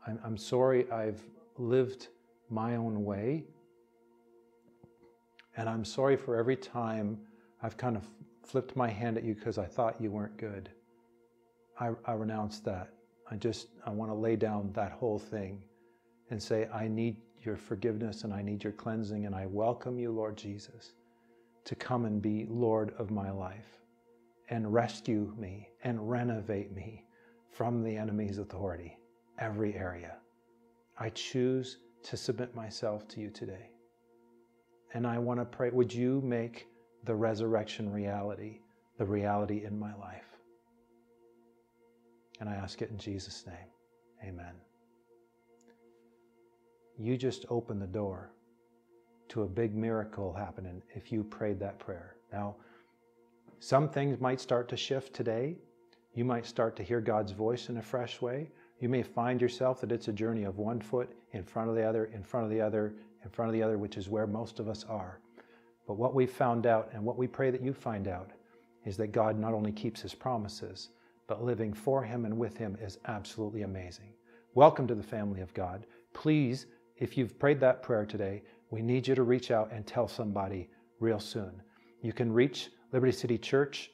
I'm, 0.05 0.19
I'm 0.25 0.37
sorry 0.37 0.91
I've 0.91 1.21
lived 1.57 2.09
my 2.49 2.75
own 2.75 3.05
way. 3.05 3.45
And 5.55 5.69
I'm 5.69 5.85
sorry 5.85 6.17
for 6.17 6.35
every 6.35 6.57
time 6.57 7.19
I've 7.61 7.77
kind 7.77 7.95
of 7.95 8.05
flipped 8.45 8.75
my 8.75 8.89
hand 8.89 9.17
at 9.17 9.23
you 9.23 9.35
because 9.35 9.57
I 9.57 9.65
thought 9.65 10.01
you 10.01 10.11
weren't 10.11 10.37
good. 10.37 10.69
I, 11.79 11.91
I 12.05 12.13
renounce 12.13 12.59
that. 12.61 12.89
I 13.31 13.35
just, 13.35 13.67
I 13.85 13.89
want 13.89 14.11
to 14.11 14.15
lay 14.15 14.35
down 14.35 14.71
that 14.73 14.91
whole 14.91 15.17
thing 15.17 15.63
and 16.29 16.41
say, 16.41 16.67
I 16.73 16.87
need 16.87 17.17
your 17.41 17.57
forgiveness 17.57 18.23
and 18.23 18.33
I 18.33 18.41
need 18.41 18.63
your 18.63 18.73
cleansing, 18.73 19.25
and 19.25 19.35
I 19.35 19.45
welcome 19.45 19.99
you, 19.99 20.11
Lord 20.11 20.37
Jesus, 20.37 20.93
to 21.65 21.75
come 21.75 22.05
and 22.05 22.21
be 22.21 22.45
Lord 22.49 22.93
of 22.97 23.11
my 23.11 23.31
life 23.31 23.79
and 24.49 24.73
rescue 24.73 25.33
me 25.37 25.69
and 25.83 26.09
renovate 26.09 26.73
me 26.73 27.05
from 27.51 27.83
the 27.83 27.95
enemy's 27.95 28.37
authority, 28.37 28.97
every 29.39 29.75
area. 29.75 30.17
I 30.97 31.09
choose 31.09 31.77
to 32.03 32.17
submit 32.17 32.55
myself 32.55 33.07
to 33.09 33.19
you 33.19 33.29
today. 33.29 33.69
And 34.93 35.07
I 35.07 35.17
want 35.17 35.39
to 35.39 35.45
pray, 35.45 35.69
would 35.71 35.93
you 35.93 36.21
make 36.23 36.67
the 37.03 37.15
resurrection 37.15 37.91
reality, 37.91 38.59
the 38.97 39.05
reality 39.05 39.63
in 39.65 39.77
my 39.77 39.93
life? 39.95 40.37
And 42.39 42.49
I 42.49 42.55
ask 42.55 42.81
it 42.81 42.89
in 42.89 42.97
Jesus' 42.97 43.45
name. 43.45 43.55
Amen. 44.27 44.53
You 46.97 47.17
just 47.17 47.45
opened 47.49 47.81
the 47.81 47.87
door 47.87 48.31
to 49.29 49.43
a 49.43 49.47
big 49.47 49.75
miracle 49.75 50.33
happening 50.33 50.81
if 50.93 51.11
you 51.11 51.23
prayed 51.23 51.59
that 51.59 51.79
prayer. 51.79 52.15
Now, 52.31 52.55
some 53.59 53.89
things 53.89 54.19
might 54.19 54.39
start 54.39 54.67
to 54.69 54.77
shift 54.77 55.13
today. 55.13 55.55
You 56.13 56.25
might 56.25 56.45
start 56.45 56.75
to 56.75 56.83
hear 56.83 57.01
God's 57.01 57.31
voice 57.31 57.69
in 57.69 57.77
a 57.77 57.81
fresh 57.81 58.21
way. 58.21 58.51
You 58.79 58.89
may 58.89 59.01
find 59.01 59.41
yourself 59.41 59.81
that 59.81 59.91
it's 59.91 60.09
a 60.09 60.13
journey 60.13 60.43
of 60.43 60.57
one 60.57 60.81
foot 60.81 61.09
in 61.31 61.43
front 61.43 61.69
of 61.69 61.75
the 61.75 61.83
other, 61.83 62.05
in 62.05 62.23
front 62.23 62.45
of 62.45 62.51
the 62.51 62.61
other, 62.61 62.93
in 63.23 63.29
front 63.29 63.49
of 63.49 63.53
the 63.53 63.63
other, 63.63 63.77
which 63.77 63.97
is 63.97 64.09
where 64.09 64.27
most 64.27 64.59
of 64.59 64.67
us 64.67 64.85
are. 64.89 65.19
But 65.85 65.97
what 65.97 66.13
we've 66.13 66.31
found 66.31 66.65
out, 66.65 66.89
and 66.93 67.03
what 67.03 67.17
we 67.17 67.27
pray 67.27 67.51
that 67.51 67.61
you 67.61 67.73
find 67.73 68.07
out, 68.07 68.31
is 68.85 68.95
that 68.97 69.11
God 69.11 69.37
not 69.37 69.53
only 69.53 69.71
keeps 69.71 70.01
his 70.01 70.15
promises, 70.15 70.89
but 71.27 71.43
living 71.43 71.73
for 71.73 72.03
him 72.03 72.23
and 72.25 72.37
with 72.37 72.55
him 72.57 72.77
is 72.81 72.99
absolutely 73.05 73.63
amazing. 73.63 74.13
Welcome 74.55 74.87
to 74.87 74.95
the 74.95 75.03
family 75.03 75.41
of 75.41 75.53
God. 75.53 75.85
Please, 76.13 76.67
if 76.97 77.17
you've 77.17 77.37
prayed 77.37 77.59
that 77.59 77.83
prayer 77.83 78.05
today, 78.05 78.43
we 78.71 78.81
need 78.81 79.07
you 79.07 79.15
to 79.15 79.23
reach 79.23 79.51
out 79.51 79.71
and 79.71 79.85
tell 79.85 80.07
somebody 80.07 80.69
real 80.99 81.19
soon. 81.19 81.61
You 82.01 82.13
can 82.13 82.31
reach 82.31 82.69
Liberty 82.93 83.11
City 83.11 83.37
Church 83.37 83.91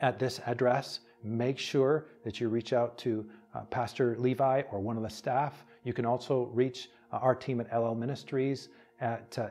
at 0.00 0.18
this 0.18 0.40
address. 0.46 1.00
Make 1.22 1.58
sure 1.58 2.06
that 2.24 2.40
you 2.40 2.48
reach 2.48 2.72
out 2.72 2.98
to 2.98 3.28
uh, 3.54 3.60
Pastor 3.62 4.16
Levi 4.18 4.62
or 4.72 4.80
one 4.80 4.96
of 4.96 5.02
the 5.02 5.10
staff. 5.10 5.64
You 5.84 5.92
can 5.92 6.06
also 6.06 6.50
reach 6.52 6.88
uh, 7.12 7.16
our 7.16 7.34
team 7.34 7.60
at 7.60 7.70
Ellel 7.70 7.96
Ministries 7.96 8.70
at 9.00 9.38
uh, 9.38 9.50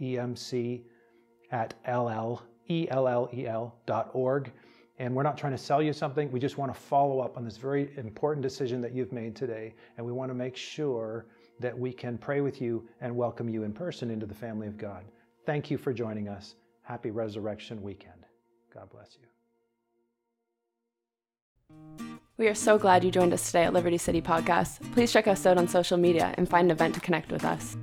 info.emc 0.00 0.82
at 1.50 1.74
ll-ell.org. 1.86 2.42
And 5.00 5.14
we're 5.14 5.22
not 5.22 5.38
trying 5.38 5.52
to 5.52 5.58
sell 5.58 5.80
you 5.80 5.92
something. 5.92 6.30
We 6.32 6.40
just 6.40 6.58
want 6.58 6.74
to 6.74 6.80
follow 6.80 7.20
up 7.20 7.36
on 7.36 7.44
this 7.44 7.56
very 7.56 7.90
important 7.96 8.42
decision 8.42 8.80
that 8.80 8.92
you've 8.92 9.12
made 9.12 9.36
today. 9.36 9.74
And 9.96 10.04
we 10.04 10.10
want 10.12 10.30
to 10.30 10.34
make 10.34 10.56
sure 10.56 11.26
that 11.60 11.78
we 11.78 11.92
can 11.92 12.18
pray 12.18 12.40
with 12.40 12.60
you 12.60 12.88
and 13.00 13.14
welcome 13.14 13.48
you 13.48 13.62
in 13.62 13.72
person 13.72 14.10
into 14.10 14.26
the 14.26 14.34
family 14.34 14.66
of 14.66 14.76
God. 14.76 15.04
Thank 15.46 15.70
you 15.70 15.78
for 15.78 15.92
joining 15.92 16.28
us. 16.28 16.56
Happy 16.82 17.10
Resurrection 17.10 17.80
Weekend. 17.82 18.26
God 18.74 18.90
bless 18.90 19.16
you. 19.20 19.28
We 22.36 22.48
are 22.48 22.54
so 22.54 22.78
glad 22.78 23.02
you 23.02 23.10
joined 23.10 23.32
us 23.32 23.46
today 23.46 23.64
at 23.64 23.72
Liberty 23.72 23.98
City 23.98 24.22
Podcast. 24.22 24.80
Please 24.94 25.12
check 25.12 25.26
us 25.26 25.44
out 25.44 25.58
on 25.58 25.66
social 25.68 25.98
media 25.98 26.34
and 26.38 26.48
find 26.48 26.66
an 26.66 26.70
event 26.70 26.94
to 26.94 27.00
connect 27.00 27.32
with 27.32 27.44
us. 27.44 27.76